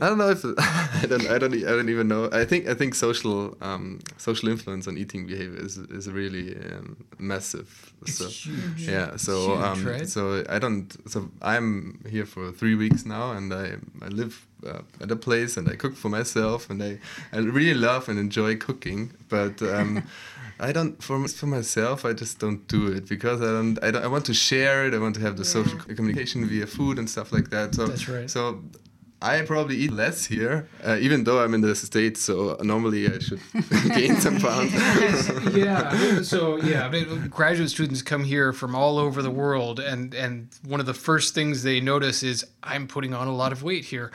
I 0.00 0.08
don't 0.08 0.18
know 0.18 0.30
if 0.30 0.44
I 1.02 1.06
don't 1.06 1.26
I 1.30 1.38
don't 1.38 1.54
e- 1.54 1.64
I 1.66 1.70
don't 1.70 1.88
even 1.88 2.08
know. 2.08 2.28
I 2.32 2.44
think 2.44 2.68
I 2.68 2.74
think 2.74 2.94
social 2.94 3.56
um, 3.62 4.00
social 4.18 4.48
influence 4.48 4.86
on 4.86 4.98
eating 4.98 5.26
behavior 5.26 5.60
is 5.64 5.78
is 5.78 6.10
really 6.10 6.56
um, 6.56 6.96
massive. 7.18 7.92
It's 8.02 8.18
so 8.18 8.28
huge. 8.28 8.88
yeah, 8.88 9.16
so 9.16 9.32
Huge, 9.56 9.62
um, 9.64 9.86
right? 9.86 10.08
so 10.08 10.44
I 10.48 10.58
don't. 10.58 10.88
So 11.10 11.30
I'm 11.40 12.00
here 12.10 12.26
for 12.26 12.52
three 12.52 12.74
weeks 12.74 13.04
now, 13.06 13.32
and 13.32 13.52
I 13.52 13.76
I 14.02 14.08
live 14.08 14.46
uh, 14.64 14.82
at 15.00 15.10
a 15.10 15.16
place, 15.16 15.56
and 15.56 15.68
I 15.68 15.76
cook 15.76 15.96
for 15.96 16.08
myself, 16.08 16.70
and 16.70 16.82
I 16.82 16.98
I 17.32 17.38
really 17.38 17.78
love 17.78 18.08
and 18.08 18.18
enjoy 18.18 18.56
cooking, 18.56 19.12
but. 19.28 19.62
Um, 19.62 20.04
I 20.60 20.70
don't 20.70 21.02
for 21.02 21.26
for 21.26 21.46
myself. 21.46 22.04
I 22.04 22.12
just 22.12 22.38
don't 22.38 22.66
do 22.68 22.86
it 22.86 23.08
because 23.08 23.40
I 23.40 23.46
don't. 23.46 23.76
I 23.82 23.90
don't. 23.90 24.04
I 24.04 24.06
want 24.06 24.24
to 24.26 24.34
share 24.34 24.86
it. 24.86 24.94
I 24.94 24.98
want 24.98 25.16
to 25.16 25.20
have 25.20 25.36
the 25.36 25.44
social 25.44 25.78
communication 25.78 26.46
via 26.46 26.66
food 26.66 26.98
and 26.98 27.10
stuff 27.10 27.32
like 27.32 27.50
that. 27.50 27.74
So 27.74 27.86
That's 27.86 28.08
right. 28.08 28.30
So 28.30 28.62
I 29.32 29.42
probably 29.42 29.76
eat 29.84 29.92
less 29.92 30.18
here, 30.34 30.54
uh, 30.86 30.96
even 31.06 31.24
though 31.24 31.38
I'm 31.42 31.54
in 31.54 31.60
the 31.62 31.74
states. 31.74 32.20
So 32.28 32.34
normally 32.62 33.02
I 33.14 33.18
should 33.26 33.40
gain 33.98 34.16
some 34.26 34.36
pounds. 34.46 34.72
yeah. 35.64 36.22
So 36.22 36.56
yeah, 36.70 36.86
I 36.86 36.90
mean, 36.90 37.28
graduate 37.28 37.70
students 37.70 38.02
come 38.02 38.24
here 38.24 38.52
from 38.52 38.74
all 38.74 38.98
over 38.98 39.22
the 39.22 39.30
world, 39.42 39.76
and 39.80 40.14
and 40.24 40.34
one 40.72 40.80
of 40.80 40.86
the 40.86 40.98
first 41.08 41.34
things 41.34 41.62
they 41.62 41.80
notice 41.80 42.22
is 42.22 42.44
I'm 42.72 42.86
putting 42.86 43.12
on 43.14 43.26
a 43.34 43.36
lot 43.42 43.52
of 43.52 43.62
weight 43.62 43.84
here. 43.94 44.08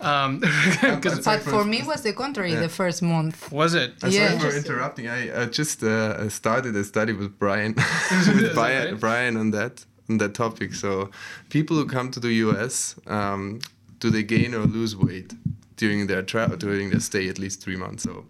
Um, 0.00 0.40
'cause- 1.02 1.24
But 1.24 1.42
for 1.42 1.64
me, 1.64 1.78
was 1.86 2.02
the 2.02 2.12
contrary. 2.12 2.52
Yeah. 2.52 2.60
The 2.66 2.68
first 2.82 3.02
month. 3.02 3.36
was 3.52 3.72
it? 3.74 3.90
I'm 4.02 4.10
Yeah. 4.10 4.38
sorry 4.38 4.50
for 4.50 4.56
interrupting. 4.56 5.06
I, 5.08 5.42
I 5.42 5.46
just 5.60 5.82
uh, 5.82 6.28
started 6.28 6.74
a 6.76 6.84
study 6.84 7.12
with 7.12 7.38
Brian, 7.38 7.74
with 7.74 8.54
Brian, 8.54 8.84
right? 8.92 9.00
Brian 9.00 9.36
on 9.36 9.50
that 9.52 9.84
on 10.10 10.18
that 10.18 10.34
topic. 10.34 10.74
So, 10.74 11.10
people 11.50 11.74
who 11.78 11.86
come 11.86 12.10
to 12.16 12.20
the 12.20 12.32
U.S. 12.46 12.94
Um, 13.06 13.60
do 14.00 14.10
they 14.10 14.22
gain 14.22 14.54
or 14.54 14.64
lose 14.64 14.96
weight 14.96 15.34
during 15.76 16.06
their 16.06 16.22
tra- 16.22 16.56
during 16.56 16.90
their 16.90 17.00
stay 17.00 17.28
at 17.28 17.38
least 17.38 17.62
three 17.62 17.76
months? 17.76 18.02
So, 18.04 18.26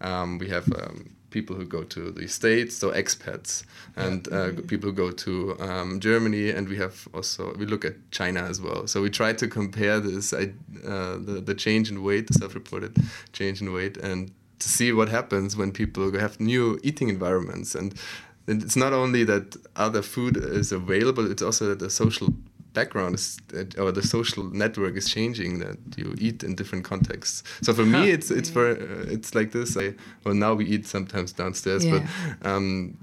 um, 0.00 0.38
we 0.38 0.48
have. 0.48 0.72
Um, 0.72 1.10
People 1.30 1.56
who 1.56 1.66
go 1.66 1.82
to 1.82 2.12
the 2.12 2.28
states, 2.28 2.76
so 2.76 2.92
expats, 2.92 3.64
and 3.94 4.26
uh, 4.32 4.52
people 4.68 4.88
who 4.88 4.94
go 4.94 5.10
to 5.10 5.54
um, 5.60 6.00
Germany, 6.00 6.48
and 6.48 6.66
we 6.66 6.76
have 6.78 7.06
also 7.12 7.52
we 7.58 7.66
look 7.66 7.84
at 7.84 7.94
China 8.10 8.40
as 8.40 8.58
well. 8.58 8.86
So 8.86 9.02
we 9.02 9.10
try 9.10 9.34
to 9.34 9.46
compare 9.46 10.00
this, 10.00 10.32
uh, 10.32 10.46
the 10.82 11.42
the 11.44 11.54
change 11.54 11.90
in 11.90 12.02
weight, 12.02 12.28
the 12.28 12.34
self-reported 12.34 12.96
change 13.34 13.60
in 13.60 13.70
weight, 13.70 13.98
and 13.98 14.30
to 14.60 14.68
see 14.68 14.92
what 14.92 15.08
happens 15.08 15.56
when 15.56 15.72
people 15.72 16.10
have 16.18 16.40
new 16.40 16.78
eating 16.82 17.08
environments 17.08 17.74
and 17.74 17.94
it's 18.46 18.76
not 18.76 18.92
only 18.92 19.24
that 19.24 19.56
other 19.74 20.02
food 20.02 20.36
is 20.36 20.72
available 20.72 21.30
it's 21.30 21.42
also 21.42 21.66
that 21.66 21.78
the 21.78 21.90
social 21.90 22.32
background 22.80 23.12
is 23.20 23.26
or 23.82 23.90
the 24.00 24.06
social 24.16 24.42
network 24.62 24.94
is 25.00 25.06
changing 25.16 25.52
that 25.64 25.78
you 25.98 26.08
eat 26.26 26.38
in 26.46 26.54
different 26.60 26.84
contexts 26.92 27.36
so 27.66 27.70
for 27.78 27.86
me 27.94 28.02
it's 28.16 28.28
it's 28.38 28.50
for 28.56 28.66
uh, 28.70 29.14
it's 29.16 29.30
like 29.38 29.50
this 29.58 29.70
i 29.84 29.86
well 30.24 30.36
now 30.46 30.52
we 30.60 30.64
eat 30.74 30.84
sometimes 30.96 31.28
downstairs 31.40 31.82
but 31.92 32.02
um 32.50 32.96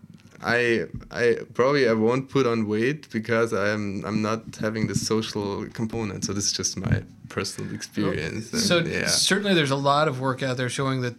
I 0.46 0.86
I 1.12 1.38
probably 1.53 1.88
I 1.88 1.94
won't 1.94 2.30
put 2.30 2.46
on 2.46 2.68
weight 2.68 3.10
because 3.10 3.53
I'm 3.53 4.03
I'm 4.06 4.22
not 4.22 4.42
having 4.60 4.88
the 4.88 4.96
social 4.96 5.65
component. 5.80 6.25
So 6.25 6.34
this 6.34 6.46
is 6.46 6.53
just 6.53 6.77
my 6.77 7.03
personal 7.30 7.74
experience. 7.74 8.51
and 8.53 8.62
So 8.62 8.80
yeah. 8.80 9.08
certainly, 9.08 9.53
there's 9.53 9.72
a 9.72 9.84
lot 9.92 10.08
of 10.08 10.20
work 10.20 10.44
out 10.44 10.58
there 10.58 10.70
showing 10.70 11.01
that 11.01 11.15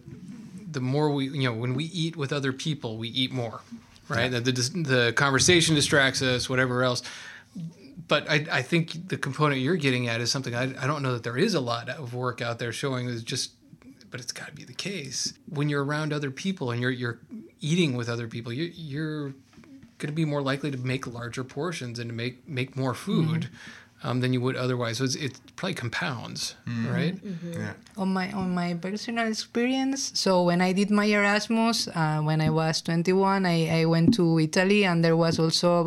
the 0.72 0.80
more 0.80 1.10
we 1.10 1.28
you 1.28 1.44
know 1.48 1.54
when 1.54 1.74
we 1.74 1.84
eat 1.84 2.16
with 2.16 2.32
other 2.32 2.52
people, 2.52 2.98
we 2.98 3.08
eat 3.08 3.32
more, 3.32 3.60
right? 4.08 4.30
The, 4.30 4.40
the 4.40 4.52
the 4.92 5.12
conversation 5.12 5.74
distracts 5.74 6.20
us, 6.22 6.48
whatever 6.48 6.82
else. 6.82 7.02
But 8.06 8.28
I, 8.28 8.46
I 8.50 8.62
think 8.62 9.08
the 9.08 9.16
component 9.16 9.60
you're 9.60 9.76
getting 9.76 10.08
at 10.08 10.20
is 10.20 10.30
something 10.30 10.54
I, 10.54 10.74
I 10.82 10.86
don't 10.86 11.02
know 11.02 11.12
that 11.12 11.22
there 11.22 11.38
is 11.38 11.54
a 11.54 11.60
lot 11.60 11.88
of 11.88 12.14
work 12.14 12.42
out 12.42 12.58
there 12.58 12.72
showing 12.72 13.08
is 13.08 13.22
just 13.22 13.52
but 14.10 14.20
it's 14.20 14.30
got 14.30 14.46
to 14.46 14.52
be 14.52 14.62
the 14.62 14.74
case. 14.74 15.34
When 15.48 15.68
you're 15.68 15.84
around 15.84 16.12
other 16.12 16.30
people 16.30 16.70
and 16.70 16.80
you're 16.80 16.90
you're 16.90 17.18
eating 17.60 17.96
with 17.96 18.08
other 18.08 18.28
people 18.28 18.52
you, 18.52 18.70
you're 18.74 19.34
going 19.98 20.08
to 20.08 20.12
be 20.12 20.24
more 20.24 20.42
likely 20.42 20.70
to 20.70 20.78
make 20.78 21.06
larger 21.06 21.44
portions 21.44 21.98
and 21.98 22.10
to 22.10 22.14
make 22.14 22.46
make 22.48 22.76
more 22.76 22.94
food 22.94 23.48
um, 24.04 24.20
than 24.20 24.32
you 24.32 24.40
would 24.40 24.54
otherwise. 24.54 24.98
So 24.98 25.04
it's, 25.04 25.14
it 25.14 25.40
probably 25.56 25.74
compounds 25.74 26.56
right? 26.88 27.18
Yeah. 27.42 27.72
on 27.96 28.12
my 28.12 28.30
on 28.32 28.54
my 28.54 28.74
personal 28.74 29.26
experience 29.28 30.12
so 30.14 30.42
when 30.42 30.60
i 30.60 30.72
did 30.72 30.90
my 30.90 31.06
erasmus 31.06 31.88
uh, 31.88 32.20
when 32.20 32.40
i 32.40 32.50
was 32.50 32.82
21 32.82 33.46
I, 33.46 33.80
I 33.80 33.84
went 33.86 34.14
to 34.14 34.38
italy 34.38 34.84
and 34.84 35.04
there 35.04 35.16
was 35.16 35.38
also 35.38 35.84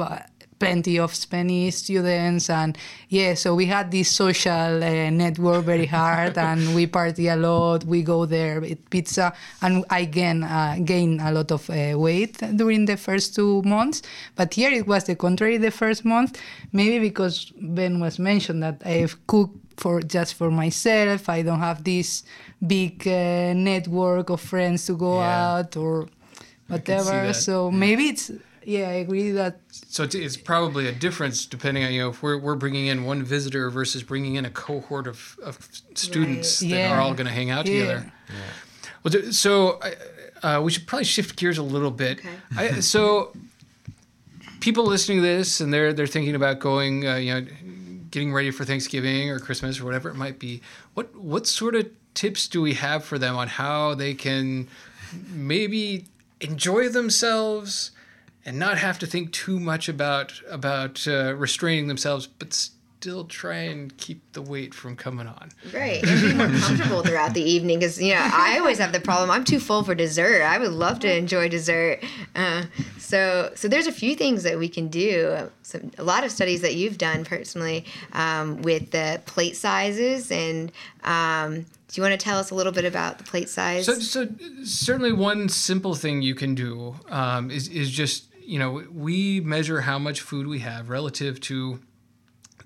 plenty 0.59 0.97
of 0.99 1.13
spanish 1.13 1.75
students 1.75 2.49
and 2.49 2.77
yeah 3.09 3.33
so 3.33 3.53
we 3.55 3.65
had 3.65 3.91
this 3.91 4.09
social 4.11 4.83
uh, 4.83 5.09
network 5.09 5.63
very 5.65 5.85
hard 5.85 6.37
and 6.49 6.73
we 6.75 6.87
party 6.87 7.27
a 7.27 7.35
lot 7.35 7.83
we 7.85 8.01
go 8.01 8.25
there 8.25 8.63
eat 8.63 8.89
pizza 8.89 9.33
and 9.61 9.85
i 9.89 10.03
gain 10.05 10.43
uh, 10.43 10.75
gain 10.83 11.19
a 11.19 11.31
lot 11.31 11.51
of 11.51 11.69
uh, 11.69 11.93
weight 11.97 12.37
during 12.55 12.85
the 12.85 12.97
first 12.97 13.35
two 13.35 13.61
months 13.63 14.01
but 14.35 14.53
here 14.53 14.71
it 14.71 14.87
was 14.87 15.03
the 15.05 15.15
contrary 15.15 15.57
the 15.57 15.71
first 15.71 16.03
month 16.05 16.39
maybe 16.71 16.99
because 16.99 17.51
ben 17.61 17.99
was 17.99 18.17
mentioned 18.19 18.61
that 18.63 18.81
i've 18.85 19.15
cooked 19.27 19.55
for 19.77 20.01
just 20.01 20.33
for 20.33 20.49
myself. 20.49 21.29
I 21.29 21.43
don't 21.43 21.59
have 21.59 21.83
this 21.83 22.23
big 22.65 23.07
uh, 23.07 23.53
network 23.53 24.31
of 24.31 24.41
friends 24.41 24.87
to 24.87 24.93
go 24.97 25.19
Yeah. 25.19 25.57
out 25.59 25.77
or 25.77 26.07
whatever. 26.67 27.31
So 27.33 27.69
maybe 27.71 28.07
it's 28.09 28.31
yeah. 28.67 28.89
I 28.89 28.97
agree 29.05 29.31
that 29.31 29.59
so 29.71 30.03
it's, 30.03 30.13
it's 30.15 30.35
probably 30.37 30.87
a 30.87 30.91
difference 30.91 31.45
depending 31.45 31.83
on 31.85 31.91
you 31.93 32.01
know 32.01 32.09
if 32.09 32.21
we're, 32.21 32.37
we're 32.37 32.55
bringing 32.55 32.87
in 32.87 33.05
one 33.05 33.23
visitor 33.23 33.69
versus 33.69 34.03
bringing 34.03 34.35
in 34.35 34.43
a 34.45 34.49
cohort 34.49 35.07
of, 35.07 35.37
of 35.43 35.57
students 35.95 36.61
Right. 36.61 36.71
that 36.71 36.77
Yeah. 36.81 36.91
are 36.97 36.99
all 37.01 37.13
going 37.13 37.27
to 37.27 37.33
hang 37.33 37.49
out 37.49 37.65
Yeah. 37.65 37.79
together 37.79 38.11
well 39.03 39.31
so 39.31 39.79
uh, 40.43 40.61
we 40.63 40.69
should 40.71 40.85
probably 40.85 41.05
shift 41.05 41.35
gears 41.39 41.57
a 41.57 41.63
little 41.63 41.91
bit 41.91 42.19
I, 42.57 42.81
so 42.81 43.31
people 44.59 44.85
listening 44.85 45.19
to 45.19 45.23
this 45.23 45.61
and 45.61 45.73
they're 45.73 45.93
they're 45.93 46.07
thinking 46.17 46.35
about 46.35 46.59
going 46.59 47.07
uh, 47.07 47.15
you 47.15 47.33
know 47.33 47.47
getting 48.11 48.33
ready 48.33 48.51
for 48.51 48.63
Thanksgiving 48.65 49.29
or 49.29 49.39
Christmas 49.39 49.79
or 49.79 49.85
whatever 49.85 50.09
it 50.09 50.15
might 50.15 50.39
be 50.39 50.61
what 50.93 51.15
what 51.15 51.47
sort 51.47 51.75
of 51.75 51.89
tips 52.13 52.47
do 52.47 52.61
we 52.61 52.73
have 52.73 53.03
for 53.03 53.17
them 53.19 53.35
on 53.35 53.47
how 53.47 53.93
they 53.93 54.13
can 54.13 54.67
maybe 55.29 56.05
enjoy 56.41 56.89
themselves 56.89 57.91
and 58.47 58.57
not 58.57 58.77
have 58.77 58.97
to 58.97 59.05
think 59.05 59.31
too 59.33 59.59
much 59.59 59.87
about 59.89 60.41
about 60.49 61.05
uh, 61.07 61.35
restraining 61.35 61.87
themselves 61.87 62.25
but 62.25 62.53
still 62.53 63.25
try 63.25 63.57
and 63.57 63.95
keep 63.97 64.19
the 64.31 64.41
weight 64.41 64.73
from 64.73 64.95
coming 64.95 65.27
on 65.27 65.49
Right, 65.71 66.03
and 66.03 66.21
be 66.21 66.33
more 66.33 66.47
comfortable 66.59 67.03
throughout 67.03 67.35
the 67.35 67.43
evening 67.43 67.77
because 67.77 68.01
you 68.01 68.15
know 68.15 68.27
I 68.33 68.57
always 68.57 68.79
have 68.79 68.91
the 68.91 68.99
problem. 68.99 69.29
I'm 69.29 69.43
too 69.43 69.59
full 69.59 69.83
for 69.83 69.93
dessert. 69.93 70.41
I 70.41 70.57
would 70.57 70.71
love 70.71 70.99
to 71.01 71.15
enjoy 71.15 71.49
dessert. 71.49 72.03
Uh, 72.35 72.63
so, 72.97 73.51
so 73.55 73.67
there's 73.67 73.87
a 73.87 73.91
few 73.91 74.15
things 74.15 74.43
that 74.43 74.57
we 74.57 74.67
can 74.67 74.87
do. 74.87 75.49
Some, 75.61 75.91
a 75.97 76.03
lot 76.03 76.23
of 76.23 76.31
studies 76.31 76.61
that 76.61 76.75
you've 76.75 76.97
done 76.97 77.23
personally 77.23 77.85
um, 78.13 78.61
with 78.61 78.91
the 78.91 79.21
plate 79.25 79.55
sizes, 79.55 80.31
and 80.31 80.71
um, 81.03 81.61
do 81.61 81.65
you 81.93 82.01
want 82.01 82.19
to 82.19 82.23
tell 82.23 82.39
us 82.39 82.49
a 82.49 82.55
little 82.55 82.73
bit 82.73 82.85
about 82.85 83.19
the 83.19 83.23
plate 83.23 83.49
size? 83.49 83.85
So, 83.85 83.93
so 83.93 84.27
certainly 84.63 85.11
one 85.11 85.49
simple 85.49 85.93
thing 85.93 86.21
you 86.21 86.33
can 86.33 86.55
do 86.55 86.95
um, 87.09 87.51
is 87.51 87.67
is 87.67 87.91
just 87.91 88.25
you 88.47 88.57
know 88.57 88.83
we 88.91 89.41
measure 89.41 89.81
how 89.81 89.99
much 89.99 90.21
food 90.21 90.47
we 90.47 90.59
have 90.59 90.89
relative 90.89 91.39
to 91.41 91.79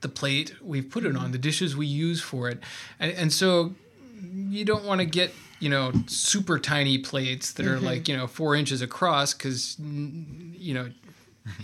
the 0.02 0.10
plate 0.10 0.56
we've 0.62 0.90
put 0.90 1.06
it 1.06 1.16
on, 1.16 1.32
the 1.32 1.38
dishes 1.38 1.76
we 1.76 1.86
use 1.86 2.22
for 2.22 2.50
it, 2.50 2.60
and, 3.00 3.12
and 3.14 3.34
so 3.34 3.74
you 4.22 4.64
don't 4.64 4.86
want 4.86 5.00
to 5.00 5.06
get 5.06 5.34
you 5.60 5.70
know 5.70 5.92
super 6.08 6.60
tiny 6.60 6.98
plates 6.98 7.54
that 7.54 7.66
are 7.66 7.80
like 7.80 8.08
you 8.08 8.16
know 8.16 8.28
four 8.28 8.56
inches 8.56 8.82
across 8.82 9.34
because 9.34 9.78
you 9.80 10.74
know 10.74 10.92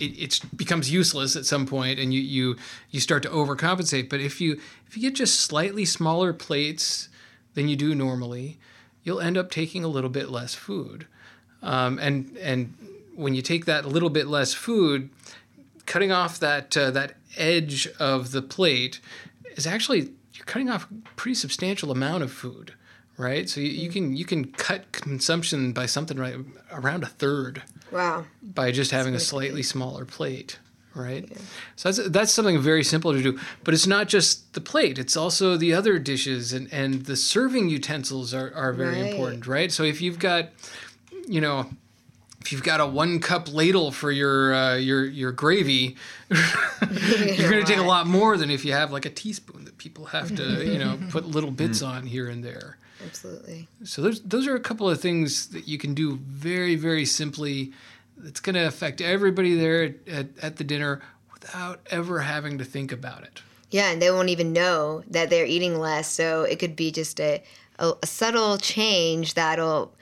it 0.00 0.06
it's 0.06 0.40
becomes 0.40 0.90
useless 0.90 1.36
at 1.36 1.46
some 1.46 1.66
point 1.66 1.98
and 1.98 2.12
you 2.12 2.20
you 2.20 2.56
you 2.90 3.00
start 3.00 3.22
to 3.22 3.28
overcompensate. 3.28 4.08
But 4.08 4.20
if 4.20 4.40
you 4.40 4.60
if 4.86 4.96
you 4.96 5.02
get 5.02 5.14
just 5.14 5.40
slightly 5.40 5.84
smaller 5.84 6.32
plates 6.32 7.08
than 7.54 7.68
you 7.68 7.76
do 7.76 7.94
normally 7.94 8.58
you'll 9.04 9.20
end 9.20 9.38
up 9.38 9.50
taking 9.50 9.84
a 9.84 9.88
little 9.88 10.10
bit 10.10 10.28
less 10.28 10.54
food. 10.54 11.06
Um, 11.62 11.98
and 11.98 12.36
and 12.38 12.74
when 13.18 13.34
you 13.34 13.42
take 13.42 13.64
that 13.66 13.84
little 13.84 14.10
bit 14.10 14.26
less 14.28 14.54
food 14.54 15.10
cutting 15.86 16.12
off 16.12 16.38
that 16.38 16.76
uh, 16.76 16.90
that 16.90 17.14
edge 17.36 17.88
of 17.98 18.30
the 18.32 18.42
plate 18.42 19.00
is 19.56 19.66
actually 19.66 20.10
you're 20.34 20.44
cutting 20.46 20.68
off 20.70 20.86
a 20.90 20.94
pretty 21.16 21.34
substantial 21.34 21.90
amount 21.90 22.22
of 22.22 22.30
food 22.32 22.74
right 23.16 23.48
so 23.48 23.60
you, 23.60 23.68
you 23.70 23.88
can 23.90 24.14
you 24.16 24.24
can 24.24 24.44
cut 24.52 24.92
consumption 24.92 25.72
by 25.72 25.86
something 25.86 26.16
right 26.18 26.36
around 26.72 27.02
a 27.02 27.06
third 27.06 27.62
wow. 27.90 28.24
by 28.42 28.70
just 28.70 28.90
having 28.92 29.14
a 29.14 29.20
slightly 29.20 29.62
smaller 29.62 30.04
plate 30.04 30.58
right 30.94 31.26
Yeah. 31.30 31.38
so 31.76 31.90
that's 31.90 32.08
that's 32.10 32.32
something 32.32 32.60
very 32.60 32.84
simple 32.84 33.12
to 33.12 33.22
do 33.22 33.38
but 33.64 33.74
it's 33.74 33.86
not 33.86 34.08
just 34.08 34.52
the 34.52 34.60
plate 34.60 34.98
it's 34.98 35.16
also 35.16 35.56
the 35.56 35.74
other 35.74 35.98
dishes 35.98 36.52
and 36.52 36.72
and 36.72 37.06
the 37.06 37.16
serving 37.16 37.68
utensils 37.68 38.32
are, 38.34 38.52
are 38.54 38.72
very 38.72 39.00
Right. 39.02 39.10
important 39.10 39.46
right 39.46 39.72
so 39.72 39.82
if 39.82 40.00
you've 40.00 40.18
got 40.18 40.50
you 41.26 41.40
know 41.40 41.66
if 42.40 42.52
you've 42.52 42.62
got 42.62 42.80
a 42.80 42.86
one 42.86 43.20
cup 43.20 43.52
ladle 43.52 43.90
for 43.90 44.10
your 44.10 44.54
uh, 44.54 44.74
your 44.76 45.04
your 45.04 45.32
gravy, 45.32 45.96
you're 46.30 47.50
going 47.50 47.64
to 47.64 47.66
take 47.66 47.78
a 47.78 47.82
lot 47.82 48.06
more 48.06 48.36
than 48.36 48.50
if 48.50 48.64
you 48.64 48.72
have 48.72 48.92
like 48.92 49.06
a 49.06 49.10
teaspoon 49.10 49.64
that 49.64 49.78
people 49.78 50.06
have 50.06 50.34
to 50.36 50.64
you 50.64 50.78
know 50.78 50.98
put 51.10 51.26
little 51.26 51.50
bits 51.50 51.82
on 51.82 52.06
here 52.06 52.28
and 52.28 52.44
there. 52.44 52.78
Absolutely. 53.04 53.68
So 53.84 54.02
those 54.02 54.22
those 54.22 54.46
are 54.46 54.54
a 54.54 54.60
couple 54.60 54.88
of 54.88 55.00
things 55.00 55.48
that 55.48 55.68
you 55.68 55.78
can 55.78 55.94
do 55.94 56.16
very 56.16 56.76
very 56.76 57.04
simply. 57.04 57.72
It's 58.24 58.40
going 58.40 58.54
to 58.54 58.66
affect 58.66 59.00
everybody 59.00 59.54
there 59.54 59.84
at, 59.84 60.08
at, 60.08 60.26
at 60.42 60.56
the 60.56 60.64
dinner 60.64 61.00
without 61.32 61.80
ever 61.88 62.20
having 62.20 62.58
to 62.58 62.64
think 62.64 62.90
about 62.90 63.22
it. 63.22 63.42
Yeah, 63.70 63.90
and 63.90 64.00
they 64.00 64.10
won't 64.10 64.30
even 64.30 64.52
know 64.52 65.04
that 65.08 65.30
they're 65.30 65.46
eating 65.46 65.78
less. 65.78 66.10
So 66.10 66.42
it 66.42 66.58
could 66.58 66.74
be 66.74 66.90
just 66.90 67.20
a, 67.20 67.42
a, 67.78 67.92
a 68.02 68.06
subtle 68.06 68.58
change 68.58 69.34
that'll 69.34 69.92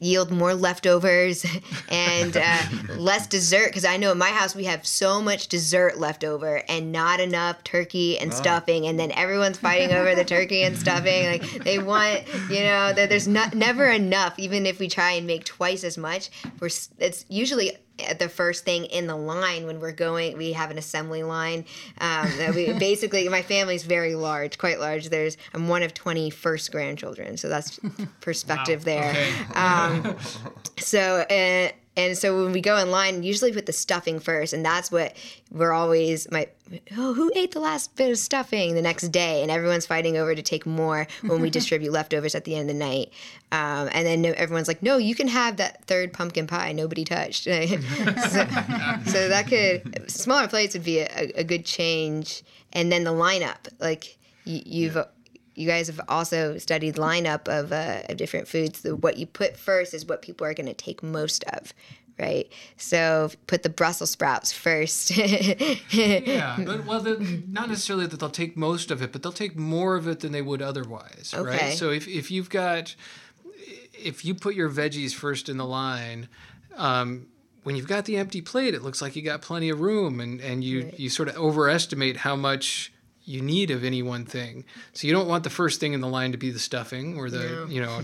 yield 0.00 0.30
more 0.30 0.54
leftovers 0.54 1.44
and 1.88 2.36
uh, 2.36 2.58
less 2.96 3.26
dessert. 3.26 3.66
Because 3.68 3.84
I 3.84 3.96
know 3.96 4.12
in 4.12 4.18
my 4.18 4.30
house 4.30 4.54
we 4.54 4.64
have 4.64 4.86
so 4.86 5.20
much 5.20 5.48
dessert 5.48 5.98
left 5.98 6.24
over 6.24 6.62
and 6.68 6.92
not 6.92 7.20
enough 7.20 7.62
turkey 7.64 8.18
and 8.18 8.32
stuffing, 8.32 8.86
and 8.86 8.98
then 8.98 9.12
everyone's 9.12 9.58
fighting 9.58 9.92
over 9.92 10.14
the 10.14 10.24
turkey 10.24 10.62
and 10.62 10.76
stuffing. 10.76 11.26
Like 11.26 11.64
they 11.64 11.78
want, 11.78 12.22
you 12.50 12.60
know, 12.60 12.92
that 12.92 13.08
there's 13.08 13.28
not 13.28 13.54
never 13.54 13.86
enough. 13.86 14.38
Even 14.38 14.66
if 14.66 14.78
we 14.78 14.88
try 14.88 15.12
and 15.12 15.26
make 15.26 15.44
twice 15.44 15.84
as 15.84 15.96
much, 15.96 16.30
we're 16.60 16.70
it's 16.98 17.24
usually 17.28 17.74
at 17.74 17.80
the 18.18 18.28
first 18.28 18.64
thing 18.64 18.84
in 18.86 19.06
the 19.06 19.16
line 19.16 19.66
when 19.66 19.80
we're 19.80 19.92
going 19.92 20.36
we 20.36 20.52
have 20.52 20.70
an 20.70 20.78
assembly 20.78 21.22
line 21.22 21.64
um, 22.00 22.28
that 22.36 22.54
we 22.54 22.72
basically 22.78 23.28
my 23.28 23.42
family's 23.42 23.84
very 23.84 24.14
large 24.14 24.58
quite 24.58 24.78
large 24.78 25.08
there's 25.08 25.36
i'm 25.54 25.68
one 25.68 25.82
of 25.82 25.94
20 25.94 26.28
first 26.30 26.70
grandchildren 26.72 27.36
so 27.36 27.48
that's 27.48 27.80
perspective 28.20 28.84
there 28.84 29.10
Okay. 29.10 29.34
um, 29.54 30.16
so 30.78 31.24
and 31.30 31.72
and 31.96 32.16
so 32.16 32.42
when 32.42 32.52
we 32.52 32.60
go 32.60 32.76
in 32.76 32.90
line 32.90 33.22
usually 33.22 33.52
put 33.52 33.66
the 33.66 33.72
stuffing 33.72 34.18
first 34.18 34.52
and 34.52 34.64
that's 34.64 34.90
what 34.90 35.16
we're 35.50 35.72
always 35.72 36.30
my 36.30 36.48
oh 36.96 37.14
who 37.14 37.30
ate 37.34 37.52
the 37.52 37.60
last 37.60 37.94
bit 37.96 38.10
of 38.10 38.18
stuffing? 38.18 38.74
the 38.74 38.82
next 38.82 39.08
day 39.08 39.42
and 39.42 39.50
everyone's 39.50 39.86
fighting 39.86 40.16
over 40.16 40.34
to 40.34 40.42
take 40.42 40.66
more 40.66 41.06
when 41.22 41.40
we 41.40 41.50
distribute 41.58 41.92
leftovers 41.92 42.34
at 42.34 42.44
the 42.44 42.54
end 42.54 42.68
of 42.70 42.76
the 42.76 42.84
night. 42.84 43.12
Um, 43.52 43.88
and 43.92 44.06
then 44.06 44.22
no- 44.22 44.34
everyone's 44.36 44.68
like 44.68 44.82
no 44.82 44.96
you 44.96 45.14
can 45.14 45.28
have 45.28 45.56
that 45.56 45.84
third 45.84 46.12
pumpkin 46.12 46.46
pie 46.46 46.72
nobody 46.72 47.04
touched. 47.04 47.46
So, 48.16 48.44
so 49.06 49.28
that 49.28 49.46
could 49.48 50.10
smaller 50.10 50.48
plates 50.48 50.74
would 50.74 50.84
be 50.84 51.00
a, 51.00 51.32
a 51.36 51.44
good 51.44 51.64
change. 51.64 52.42
And 52.72 52.90
then 52.90 53.04
the 53.04 53.12
lineup 53.12 53.68
like 53.78 54.18
you, 54.44 54.62
you've 54.64 54.96
you 55.56 55.66
guys 55.66 55.88
have 55.88 56.00
also 56.08 56.58
studied 56.58 56.96
lineup 56.96 57.48
of, 57.48 57.72
uh, 57.72 58.02
of 58.08 58.16
different 58.18 58.46
foods. 58.46 58.80
So 58.80 58.94
what 58.96 59.16
you 59.16 59.26
put 59.26 59.56
first 59.56 59.94
is 59.94 60.04
what 60.04 60.22
people 60.22 60.46
are 60.46 60.54
going 60.54 60.66
to 60.66 60.74
take 60.74 61.02
most 61.02 61.44
of, 61.44 61.72
right? 62.18 62.46
So 62.76 63.30
put 63.46 63.62
the 63.62 63.70
Brussels 63.70 64.10
sprouts 64.10 64.52
first. 64.52 65.10
Yeah, 65.90 66.58
but, 66.58 66.84
well, 66.84 67.00
the, 67.00 67.42
not 67.48 67.70
necessarily 67.70 68.06
that 68.06 68.20
they'll 68.20 68.28
take 68.28 68.56
most 68.56 68.90
of 68.90 69.00
it, 69.00 69.12
but 69.12 69.22
they'll 69.22 69.32
take 69.32 69.56
more 69.56 69.96
of 69.96 70.06
it 70.06 70.20
than 70.20 70.32
they 70.32 70.42
would 70.42 70.60
otherwise, 70.60 71.32
Okay. 71.34 71.48
right? 71.48 71.72
So 71.72 71.90
if, 71.90 72.06
if 72.06 72.30
you've 72.30 72.50
got, 72.50 72.94
if 73.92 74.24
you 74.24 74.34
put 74.34 74.54
your 74.54 74.68
veggies 74.68 75.14
first 75.14 75.48
in 75.48 75.56
the 75.56 75.64
line, 75.64 76.28
um, 76.76 77.28
when 77.62 77.76
you've 77.76 77.88
got 77.88 78.04
the 78.04 78.18
empty 78.18 78.42
plate, 78.42 78.74
it 78.74 78.82
looks 78.82 79.00
like 79.00 79.16
you 79.16 79.22
got 79.22 79.40
plenty 79.40 79.70
of 79.70 79.80
room, 79.80 80.20
and, 80.20 80.38
and 80.40 80.62
you, 80.62 80.92
you 80.98 81.08
sort 81.08 81.28
of 81.28 81.36
overestimate 81.36 82.18
how 82.18 82.36
much 82.36 82.92
you 83.26 83.42
need 83.42 83.70
of 83.70 83.84
any 83.84 84.02
one 84.02 84.24
thing. 84.24 84.64
So 84.94 85.06
you 85.06 85.12
don't 85.12 85.28
want 85.28 85.44
the 85.44 85.50
first 85.50 85.80
thing 85.80 85.92
in 85.92 86.00
the 86.00 86.08
line 86.08 86.32
to 86.32 86.38
be 86.38 86.50
the 86.50 86.58
stuffing 86.60 87.18
or 87.18 87.28
the, 87.28 87.38
No. 87.40 87.66
you 87.66 87.80
know, 87.82 88.00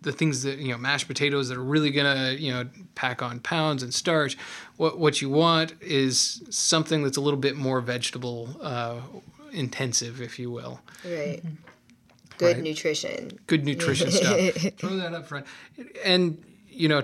the 0.00 0.12
things 0.12 0.42
that 0.44 0.58
you 0.58 0.72
know 0.72 0.78
mashed 0.78 1.06
potatoes 1.08 1.48
that 1.50 1.58
are 1.58 1.62
really 1.62 1.90
gonna 1.90 2.32
you 2.32 2.50
know 2.52 2.66
pack 2.94 3.20
on 3.22 3.38
pounds 3.40 3.82
and 3.82 3.92
starch. 3.92 4.36
What 4.76 4.98
what 4.98 5.20
you 5.20 5.28
want 5.28 5.74
is 5.82 6.42
something 6.50 7.02
that's 7.02 7.16
a 7.18 7.20
little 7.20 7.38
bit 7.38 7.56
more 7.56 7.80
vegetable 7.80 8.56
uh, 8.62 9.00
intensive, 9.52 10.20
if 10.22 10.38
you 10.38 10.50
will. 10.50 10.80
Right. 11.04 11.42
Good 12.38 12.56
Right. 12.56 12.62
nutrition. 12.62 13.38
Good 13.48 13.64
nutrition 13.64 14.10
stuff. 14.18 14.38
Throw 14.78 14.96
that 14.96 15.12
up 15.14 15.26
front, 15.26 15.46
and 16.04 16.42
you 16.68 16.88
know. 16.88 17.02